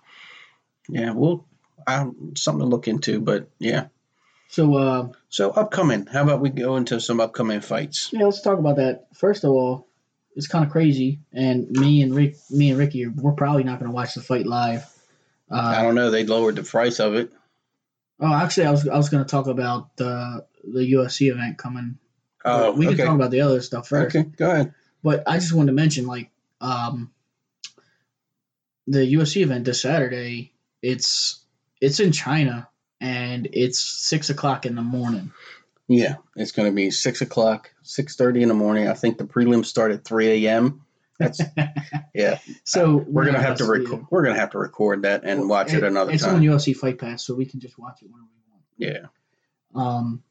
[0.89, 1.47] Yeah, well,
[1.87, 3.87] um, something to look into, but yeah.
[4.49, 6.07] So uh, So upcoming.
[6.07, 8.11] How about we go into some upcoming fights?
[8.13, 9.07] yeah, let's talk about that.
[9.15, 9.87] First of all,
[10.35, 13.91] it's kind of crazy, and me and Rick, me and Ricky, we're probably not going
[13.91, 14.85] to watch the fight live.
[15.51, 16.11] I Uh, don't know.
[16.11, 17.31] They lowered the price of it.
[18.21, 21.99] Oh, actually, I was I was going to talk about the the UFC event coming.
[22.45, 24.15] Oh, we can talk about the other stuff first.
[24.15, 24.75] Okay, go ahead.
[25.03, 27.11] But I just wanted to mention, like, um,
[28.87, 30.53] the UFC event this Saturday.
[30.83, 31.45] It's
[31.81, 32.69] it's in China,
[33.01, 35.33] and it's six o'clock in the morning.
[35.89, 38.89] Yeah, it's going to be six o'clock, six thirty in the morning.
[38.89, 40.83] I think the prelims start at three a.m.
[41.19, 41.41] That's
[42.15, 42.39] yeah.
[42.65, 44.07] So We're gonna have to see record.
[44.11, 46.43] We're gonna have to record that and watch it another It's time.
[46.43, 48.29] It's on UFC Fight Pass, so we can just watch it whenever
[48.79, 49.07] we yeah.
[49.73, 49.87] want.
[49.87, 50.23] Um,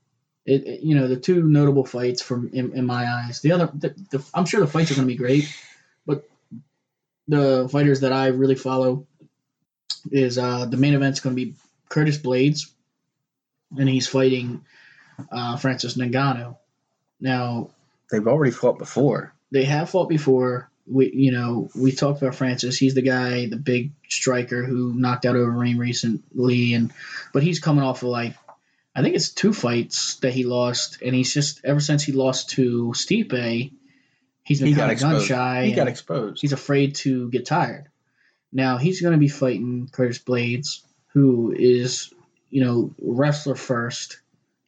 [0.46, 3.42] it, it- you know the two notable fights from in, in my eyes.
[3.42, 5.54] The other, the, the, I'm sure the fights are going to be great,
[6.06, 6.28] but
[7.28, 9.06] the fighters that I really follow
[10.10, 11.56] is uh, the main event's going to be
[11.90, 12.72] Curtis Blaydes,
[13.78, 14.64] and he's fighting
[15.32, 16.56] uh, Francis Ngannou.
[17.20, 17.72] Now
[18.10, 19.34] They've already fought before.
[19.52, 20.70] they have fought before.
[20.90, 22.78] We, you know, we talked about Francis.
[22.78, 26.94] He's the guy, the big striker who knocked out Overeem recently, and
[27.34, 28.36] but he's coming off of like,
[28.96, 32.52] I think it's two fights that he lost, and he's just ever since he lost
[32.52, 33.72] to Stipe,
[34.44, 35.66] he's been He kind of gun shy.
[35.66, 36.42] He got exposed.
[36.42, 37.88] he's afraid to get tired.
[38.54, 40.80] Now he's going to be fighting Curtis Blaydes,
[41.14, 42.14] who is,
[42.50, 44.20] you know, wrestler first,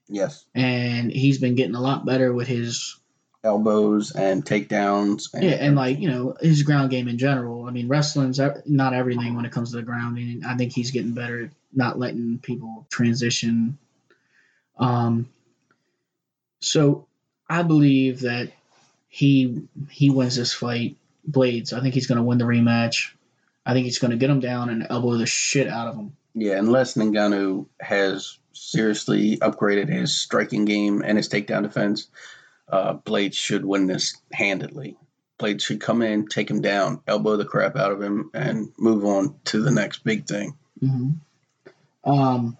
[0.09, 0.43] Yes.
[0.53, 2.97] and he's been getting a lot better with his
[3.43, 5.33] Elbows and takedowns.
[5.33, 7.65] And Yeah, and like you know his ground game in general.
[7.65, 10.43] I mean, wrestling's not everything when it comes to the grounding.
[10.45, 13.77] I think he's getting better at not letting people transition.
[14.77, 15.29] Um,
[16.59, 17.07] so
[17.49, 18.51] I believe that
[19.07, 20.97] he he wins this fight.
[21.29, 21.73] Blaydes.
[21.73, 23.11] I think he's going to win the rematch.
[23.65, 26.15] I think he's going to get him down and elbow the shit out of him.
[26.33, 32.07] Yeah, unless Ngannou has seriously upgraded his striking game and his takedown defense,
[32.71, 34.97] uh, Blaydes should win this handedly.
[35.39, 39.05] Blaydes should come in, take him down, elbow the crap out of him, and move
[39.05, 40.55] on to the next big thing.
[40.79, 41.09] hmm
[42.03, 42.57] Um,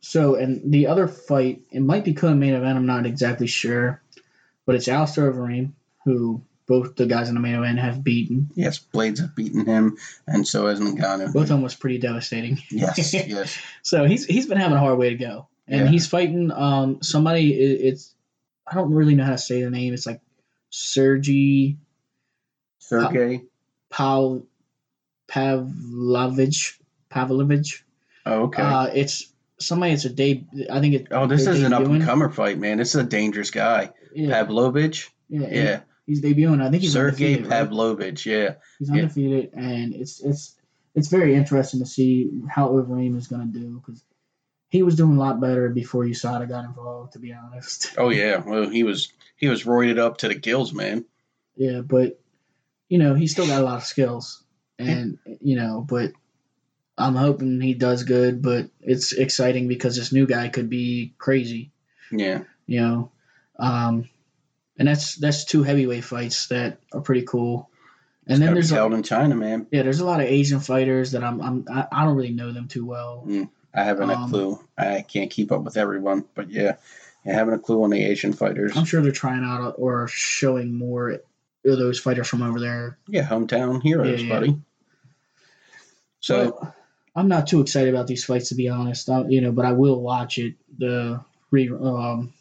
[0.00, 2.78] so, and the other fight, it might be co-main event.
[2.78, 4.00] I'm not exactly sure,
[4.64, 5.72] but it's Alistair Overeem,
[6.04, 8.48] who both the guys in the main event have beaten.
[8.54, 11.32] Yes, Blaydes have beaten him, and so has Ngannou.
[11.32, 12.58] Both of them was pretty devastating.
[12.70, 13.58] Yes, yes.
[13.82, 15.90] So he's he's been having a hard way to go, and Yeah.
[15.90, 17.52] he's fighting um somebody.
[17.54, 18.14] It's
[18.70, 19.94] I don't really know how to say the name.
[19.94, 20.20] It's like
[20.70, 21.78] Sergey
[22.78, 23.42] Sergey.
[23.90, 24.42] Pav
[25.26, 26.78] Pavlovich
[27.10, 27.84] Pavlovich.
[28.26, 28.62] Oh, okay.
[28.62, 30.44] Uh, it's somebody it's a day.
[30.70, 31.08] I think it.
[31.10, 32.78] Oh, this is an up and comer fight, man.
[32.78, 33.92] This is a dangerous guy.
[34.14, 35.10] Yeah, Pavlovich.
[35.28, 35.80] yeah, Yeah.
[36.06, 36.62] He's debuting.
[36.62, 37.42] I think he's Sergey undefeated.
[37.42, 37.50] right?
[37.50, 38.24] Pavlovich.
[38.24, 38.54] Yeah.
[38.78, 39.02] He's yeah.
[39.02, 40.56] undefeated, and it's it's
[40.94, 44.02] it's very interesting to see how Overeem is going to do because
[44.68, 47.12] he was doing a lot better before USADA got involved.
[47.14, 48.38] To be honest, Oh yeah.
[48.44, 51.04] Well, he was he was roided up to the gills, man.
[51.56, 52.20] yeah, but
[52.88, 54.42] you know he's still got a lot of skills,
[54.78, 56.12] and you know, but
[56.96, 58.42] I'm hoping he does good.
[58.42, 61.70] But it's exciting because this new guy could be crazy.
[62.10, 62.44] Yeah.
[62.66, 63.10] you know
[63.58, 64.08] um
[64.78, 67.68] and that's that's two heavyweight fights that are pretty cool
[68.26, 69.66] and then there's a, held in China, man.
[69.70, 72.50] yeah there's a lot of asian fighters that i'm, I'm I, I don't really know
[72.50, 73.26] them too well
[73.74, 74.64] I haven't Um, a clue.
[74.76, 76.76] I can't keep up with everyone, but yeah,
[77.26, 78.76] I haven't a clue on the Asian fighters.
[78.76, 81.20] i'm sure they're trying out or showing more of
[81.64, 84.34] those fighters from over there Yeah, hometown heroes, Yeah, yeah.
[84.34, 84.58] buddy.
[86.20, 86.74] So But
[87.16, 89.72] i'm not too excited about these fights to be honest I, you know but i
[89.72, 92.32] will watch it the re um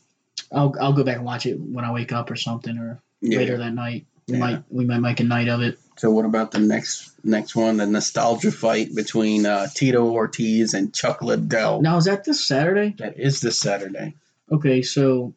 [0.51, 3.39] I'll, I'll go back and watch it when I wake up or something, or yeah.
[3.39, 4.05] later that night.
[4.29, 4.39] We Yeah.
[4.39, 5.77] might we might make a night of it.
[5.97, 10.93] So what about the next next one, the nostalgia fight between uh, Tito Ortiz and
[10.93, 11.81] Chuck Liddell?
[11.81, 12.95] Now is that this Saturday?
[12.99, 14.15] That is this Saturday.
[14.51, 15.33] Okay, so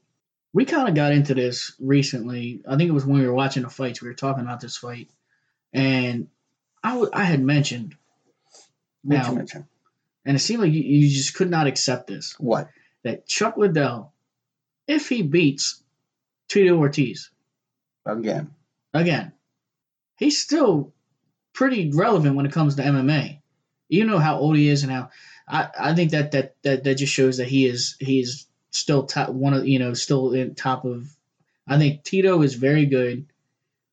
[0.52, 2.62] we kind of got into this recently.
[2.68, 4.02] I think it was when we were watching the fights.
[4.02, 5.08] We were talking about this fight,
[5.72, 6.28] and
[6.84, 7.96] I, w- I had mentioned
[9.02, 9.66] now, mention?
[10.26, 12.68] and it seemed like you, you just could not accept this What?
[13.02, 14.12] that Chuck Liddell,
[14.86, 15.82] if he beats
[16.48, 17.30] Tito Ortiz
[18.04, 18.50] Again.
[18.92, 19.32] again,
[20.20, 20.92] he's still
[21.52, 23.40] pretty relevant when it comes to MMA.
[23.88, 25.10] You know how old he is and how
[25.48, 29.04] I, I think that, that that that just shows that he is he is still
[29.06, 31.08] top one of you know still in top of.
[31.66, 33.26] I think Tito is very good.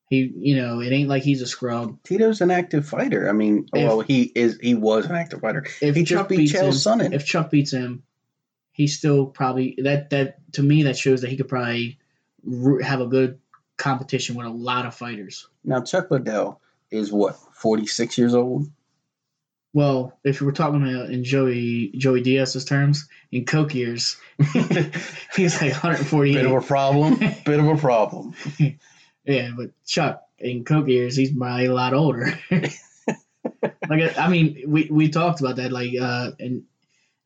[0.10, 1.98] He you know it ain't like he's a scrub.
[2.04, 3.28] Tito's an active fighter.
[3.28, 4.60] I mean, If- well, he is.
[4.62, 5.66] He was an active fighter.
[5.82, 7.14] If he Chuck beat beats Chael him, Sonnen.
[7.14, 8.04] if Chuck beats him,
[8.72, 11.98] he's still probably that that to me that shows that he could probably
[12.84, 13.40] have a good
[13.78, 15.48] competition with a lot of fighters.
[15.64, 16.60] now, Chuck Liddell
[16.92, 18.70] is what forty six years old.
[19.74, 24.18] Well, if we're talking about in Joey Joey Diaz's terms, in Coke years,
[25.36, 26.34] he's like 148.
[26.34, 27.20] Bit of a problem.
[27.46, 28.34] Bit of a problem.
[29.26, 32.40] yeah, but Chuck in Coke years, he's probably a lot older.
[32.52, 35.72] like I mean, we we talked about that.
[35.72, 36.64] Like, uh, and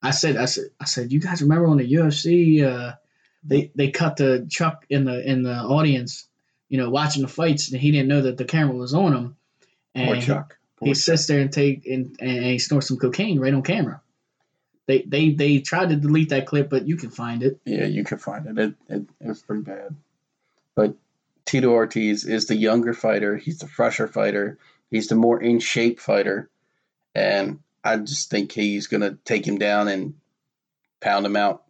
[0.02, 2.96] I said, I said, I said, you guys remember when the UFC, uh,
[3.44, 6.28] they they cut the Chuck in the in the audience,
[6.72, 9.36] you know, watching the fights, and he didn't know that the camera was on him.
[9.94, 10.58] And Poor he- Chuck.
[10.78, 11.02] Poor he Chuck.
[11.04, 14.02] sits there and take and, and he snorts some cocaine right on camera.
[14.88, 17.60] They they they tried to delete that clip, but you can find it.
[17.66, 18.58] Yeah, you can find it.
[18.58, 19.06] It, it.
[19.20, 19.96] it was pretty bad.
[20.74, 20.96] But
[21.46, 23.36] Tito Ortiz is the younger fighter.
[23.36, 24.58] He's the fresher fighter.
[24.90, 26.50] He's the more in shape fighter.
[27.14, 30.14] And I just think he's going to take him down and
[31.02, 31.64] pound him out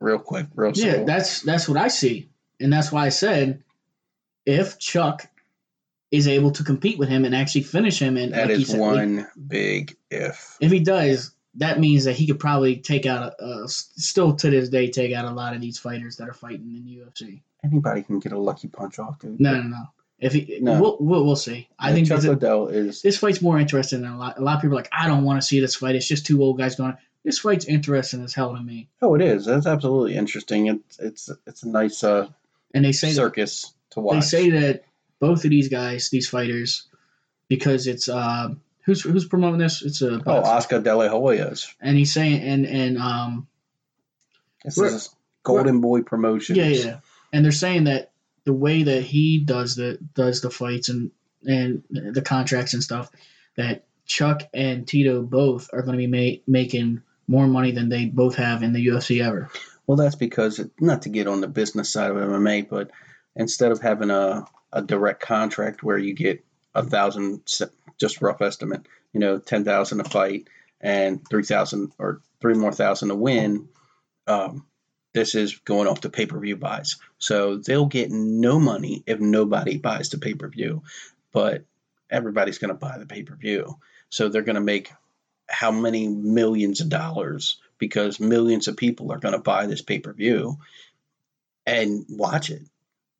[0.00, 0.86] real quick, real soon.
[0.86, 2.28] Yeah, that's that's what I see,
[2.60, 3.62] and that's why I said
[4.46, 5.28] if Chuck
[6.10, 8.80] is able to compete with him and actually finish him, and that like is said,
[8.80, 10.56] one big if.
[10.60, 14.50] if he does, that means that he could probably take out a, a still to
[14.50, 17.42] this day take out a lot of these fighters that are fighting in the UFC.
[17.64, 19.40] Anybody can get a lucky punch off, dude.
[19.40, 19.82] No, no, no.
[20.18, 20.80] If he, No.
[20.80, 21.68] we'll, we'll we'll see.
[21.78, 23.02] I think Chuck this, Liddell is.
[23.02, 24.38] this fight's more interesting than a lot.
[24.38, 25.94] A lot of people are like, I don't want to see this fight.
[25.94, 26.96] It's just two old guys going.
[27.24, 28.88] This fight's interesting as hell to me.
[29.02, 29.44] Oh, it is.
[29.44, 30.68] That's absolutely interesting.
[30.68, 32.28] It's it's it's a nice uh,
[32.72, 34.14] And they say that circus to watch.
[34.16, 34.84] they say that
[35.18, 36.86] both of these guys, these fighters,
[37.48, 38.48] because it's uh,
[38.84, 39.82] who's who's promoting this?
[39.82, 41.74] It's a Oh, Oscar De La Hoya's.
[41.80, 43.46] and he's saying and and um
[44.64, 45.10] This is
[45.42, 46.58] Golden Boy Promotions.
[46.58, 46.98] yeah yeah,
[47.32, 48.10] and they're saying that
[48.44, 51.10] the way that he does the does the fights and
[51.44, 53.10] and the contracts and stuff
[53.56, 58.04] that Chuck and Tito both are going to be ma- making more money than they
[58.06, 59.50] both have in the UFC ever.
[59.86, 62.90] Well, that's because not to get on the business side of MMA, but
[63.36, 67.42] instead of having a, a direct contract where you get a thousand,
[67.98, 70.48] just rough estimate, you know, ten thousand a fight
[70.80, 73.68] and three thousand or three more thousand to win.
[74.26, 74.66] Um,
[75.14, 79.20] this is going off the pay per view buys, so they'll get no money if
[79.20, 80.82] nobody buys the pay per view,
[81.32, 81.64] but
[82.10, 83.78] everybody's going to buy the pay per view,
[84.10, 84.92] so they're going to make
[85.48, 90.00] how many millions of dollars because millions of people are going to buy this pay
[90.00, 90.58] per view
[91.64, 92.62] and watch it.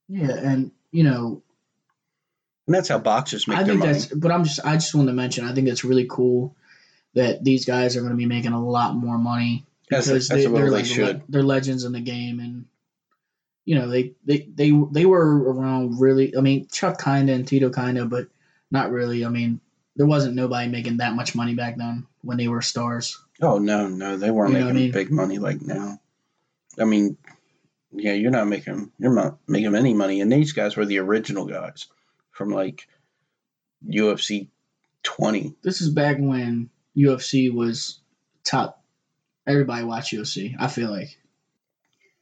[0.08, 1.42] Yeah, and you know
[2.66, 3.92] And that's how boxers make I think money.
[3.92, 6.56] that's, but I'm just, I just want to mention, I think it's really cool
[7.14, 10.46] that these guys are going to be making a lot more money because that's they,
[10.46, 11.22] they're they like, should.
[11.28, 12.66] they're legends in the game, and
[13.64, 16.36] you know they, they, they, they were around really.
[16.36, 18.28] I mean, Chuck kinda and Tito kinda, but
[18.70, 19.24] not really.
[19.24, 19.60] I mean,
[19.96, 23.18] there wasn't nobody making that much money back then when they were stars.
[23.40, 24.90] Oh no, no, they weren't You know making I mean?
[24.92, 26.00] big money like now.
[26.78, 27.16] I mean,
[27.92, 31.46] yeah, you're not making you're not making any money, and these guys were the original
[31.46, 31.86] guys
[32.30, 32.88] from like
[33.88, 34.48] UFC
[35.02, 35.54] 20.
[35.62, 38.00] This is back when UFC was
[38.44, 38.82] top.
[39.46, 40.54] Everybody watched UFC.
[40.58, 41.16] I feel like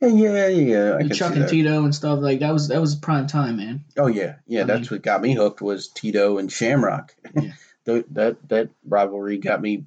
[0.01, 0.91] Yeah, yeah, yeah.
[0.93, 1.49] The can Chuck and.
[1.49, 3.85] Tito and stuff like that was that was prime time, man.
[3.97, 4.63] Oh yeah, yeah.
[4.63, 7.15] I that's what got me hooked was Tito and Shamrock.
[7.35, 7.53] Yeah.
[7.87, 9.85] Th- that that rivalry got me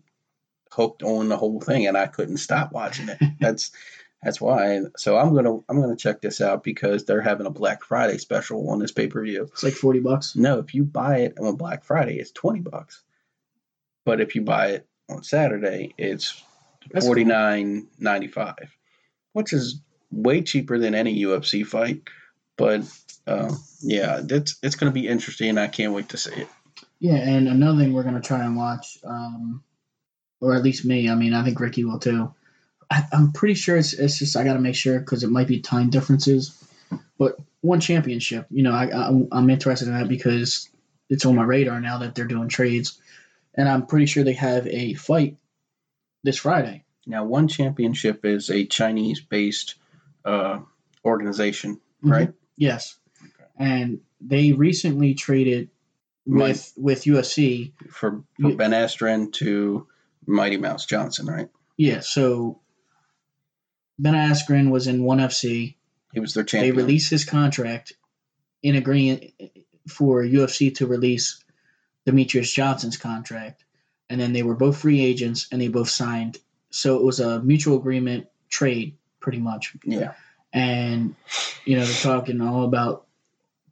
[0.72, 3.20] hooked on the whole thing, and I couldn't stop watching it.
[3.40, 3.72] that's
[4.24, 4.82] that's why.
[4.98, 8.70] So I'm gonna I'm gonna check this out because they're having a Black Friday special
[8.70, 9.44] on this pay per view.
[9.44, 10.36] It's like forty bucks.
[10.36, 13.04] No, if you buy it on Black Friday, it's twenty bucks.
[14.06, 16.42] But if you buy it on Saturday, it's
[17.02, 18.76] forty nine ninety five,
[19.34, 22.02] which is way cheaper than any UFC fight.
[22.58, 22.82] But
[23.28, 25.58] um, yeah, it's it's going to be interesting.
[25.58, 26.48] I can't wait to see it.
[27.00, 29.64] Yeah, and another thing we're gonna try and watch, um,
[30.42, 31.10] or at least me.
[31.10, 32.34] I mean, I think Ricky will too.
[32.90, 35.48] I, I'm pretty sure it's it's just I got to make sure because it might
[35.48, 36.64] be time differences.
[37.18, 40.70] But one championship, you know, I, I I'm interested in that because
[41.10, 43.00] it's on my radar now that they're doing trades,
[43.56, 45.38] and I'm pretty sure they have a fight
[46.24, 46.84] this Friday.
[47.06, 49.76] Now, one championship is a Chinese based
[50.26, 50.60] uh,
[51.06, 52.12] organization, Mhm.
[52.12, 52.34] right?
[52.58, 52.98] Yes,
[53.58, 55.70] and they recently traded
[56.26, 57.72] with with UFC.
[57.90, 59.88] For, for Ben Askren to
[60.26, 61.50] Mighty Mouse Johnson, right?
[61.78, 62.60] Yeah, so
[64.00, 65.76] Ben Askren was in ONE FC.
[66.14, 66.76] He was their champion.
[66.76, 67.94] They released his contract
[68.64, 69.32] in agreeing
[69.88, 71.44] for UFC to release
[72.08, 73.64] Demetrious Johnson's contract,
[74.10, 76.38] and then they were both free agents and they both signed.
[76.70, 79.76] So it was a mutual agreement trade, pretty much.
[79.84, 80.14] yeah.
[80.54, 81.16] And
[81.66, 83.06] you know they're talking all about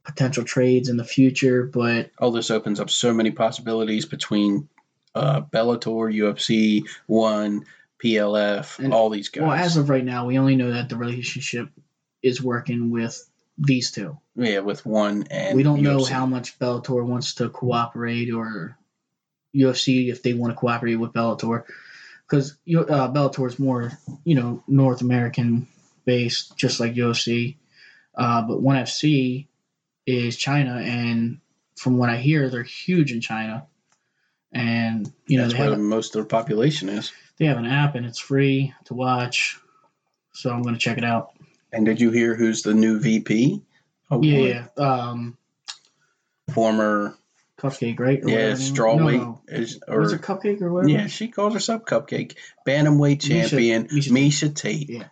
[0.04, 4.68] potential trades in the future, but Oh, this opens up so many possibilities between
[5.14, 7.64] uh, Bellator, UFC, One,
[8.02, 9.42] PLF, And- all these guys.
[9.42, 11.68] well, as of right now, we only know that the relationship
[12.22, 13.28] is working with
[13.58, 14.18] these two.
[14.34, 18.76] yeah, with One and we don't know how much Bellator wants to cooperate or
[19.54, 21.64] UFC if they want to cooperate with Bellator
[22.28, 23.92] because uh, Bellator is more
[24.24, 25.68] you know North American
[26.04, 27.56] based just like UFC
[28.14, 29.46] uh, but ONE FC
[30.04, 31.38] is China and
[31.76, 33.66] from what I hear they're huge in China
[34.52, 37.12] and you know That's where most of the population is.
[37.38, 39.58] they have an app and it's free to watch
[40.32, 41.32] so I'm going to check it out
[41.72, 43.62] And did you hear who's the new VP?
[44.10, 45.36] Oh, yeah yeah um,
[46.52, 47.16] Former,
[47.58, 49.40] Cupcake right Or yeah, strawweight no, no.
[49.48, 52.36] is was it Cupcake or whatever yeah, she calls herself Cupcake.
[52.66, 55.04] Bantamweight Miesha- champion Miesha Miesha, Tate Yeah.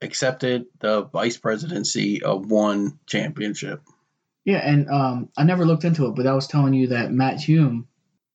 [0.00, 3.82] accepted the vice presidency of one championship.
[4.44, 7.40] Yeah, and um, I never looked into it, but I was telling you that Matt
[7.40, 7.86] Hume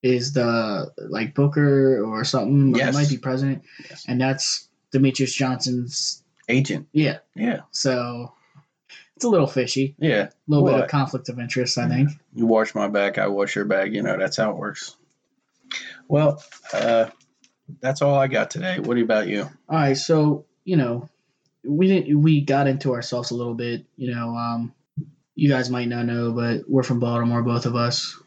[0.04, 2.74] is the like Booker or something.
[2.76, 2.96] or Yes.
[2.96, 4.06] He might be president, Yes.
[4.08, 6.24] and that's Demetrious Johnson's.
[6.50, 6.88] Agent.
[6.94, 8.32] Yeah, Yeah, so
[9.18, 9.96] it's a little fishy.
[10.00, 10.24] yeah.
[10.28, 12.10] A little bit of conflict of interest, I think.
[12.34, 13.94] You wash my back, I wash your bag.
[13.94, 14.96] You know, that's how it works.
[16.08, 16.42] Well,
[16.74, 17.08] uh,
[17.82, 18.80] that's all I got today.
[18.80, 19.42] What about you?
[19.68, 21.10] All right, so you know,
[21.66, 23.86] we didn't we got into ourselves a little bit.
[23.98, 24.74] You know, um,
[25.36, 28.18] you guys might not know, but we're from Baltimore, both of us.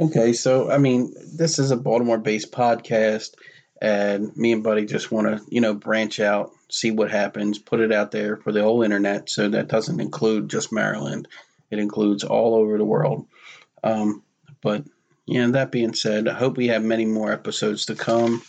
[0.00, 3.34] Okay, so I mean, this is a Baltimore-based podcast,
[3.80, 7.80] and me and Buddy just want to, you know, branch out, see what happens, put
[7.80, 9.30] it out there for the whole internet.
[9.30, 11.28] So that doesn't include just Maryland;
[11.70, 13.26] it includes all over the world.
[13.84, 14.22] Um,
[14.62, 14.84] but
[15.26, 18.42] yeah, that being said, I hope we have many more episodes to come,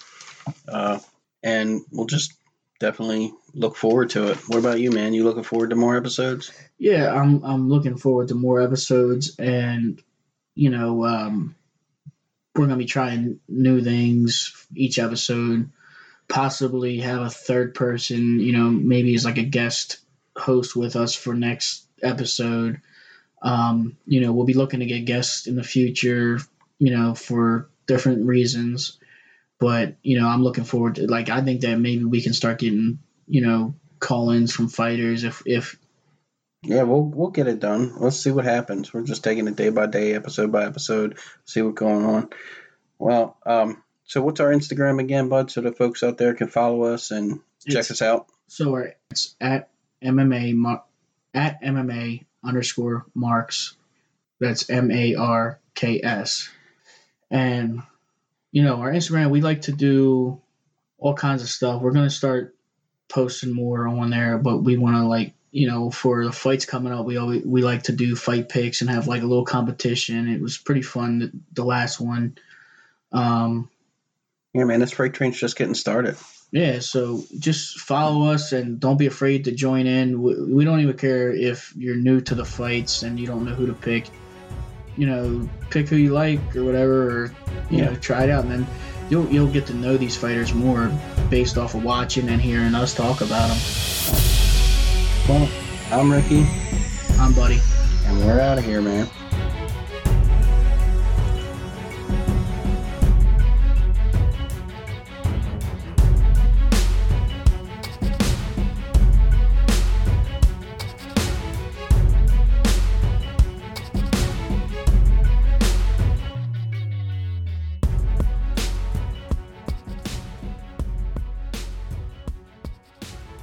[0.67, 0.99] uh,
[1.43, 2.33] and we'll just
[2.79, 4.37] definitely look forward to it.
[4.47, 5.13] What about you, man?
[5.13, 6.51] You looking forward to more episodes?
[6.77, 10.01] yeah, I'm I'm looking forward to more episodes, and
[10.55, 11.55] you know, um,
[12.55, 15.69] we're gonna be trying new things each episode.
[16.27, 19.97] Possibly have a third person, you know, maybe as like a guest
[20.35, 22.81] host with us for next episode.
[23.41, 26.39] Um, you know, we'll be looking to get guests in the future,
[26.79, 28.97] you know, for different reasons.
[29.59, 32.59] But you know, I'm looking forward to like I think that maybe we can start
[32.59, 35.77] getting you know call-ins from fighters if if
[36.65, 37.93] Yeah, we'll we'll get it done.
[37.97, 38.93] Let's see what happens.
[38.93, 42.29] We're just taking it day by day, episode by episode, see what's going on.
[42.97, 45.51] Well, um, so what's our Instagram again, bud?
[45.51, 48.27] So the folks out there can follow us and check It's- us out.
[48.47, 49.69] So we're, it's at
[50.03, 50.81] MMA
[51.33, 53.75] at MMA underscore marks.
[54.39, 56.49] That's M A R K S.
[57.31, 57.81] And
[58.51, 60.41] you know our Instagram, we like to do
[60.97, 61.81] all kinds of stuff.
[61.81, 62.55] We're gonna start
[63.07, 66.91] posting more on there, but we want to like you know for the fights coming
[66.91, 70.27] up, we always we like to do fight picks and have like a little competition.
[70.27, 72.37] It was pretty fun the, the last one.
[73.13, 73.69] Um,
[74.53, 76.17] Yeah, man, this freight train's just getting started.
[76.51, 80.21] Yeah, so just follow us and don't be afraid to join in.
[80.21, 83.55] We, we don't even care if you're new to the fights and you don't know
[83.55, 84.09] who to pick.
[84.97, 87.35] You know, pick who you like or whatever, or
[87.69, 87.85] you Yeah.
[87.91, 88.67] know, try it out, and then
[89.09, 90.91] you'll you'll get to know these fighters more
[91.29, 94.24] based off of watching and hearing us talk about them.
[95.27, 95.49] Well,
[95.91, 96.45] I'm Ricky,
[97.17, 97.59] I'm Buddy.
[98.05, 99.09] and we're out of here, man.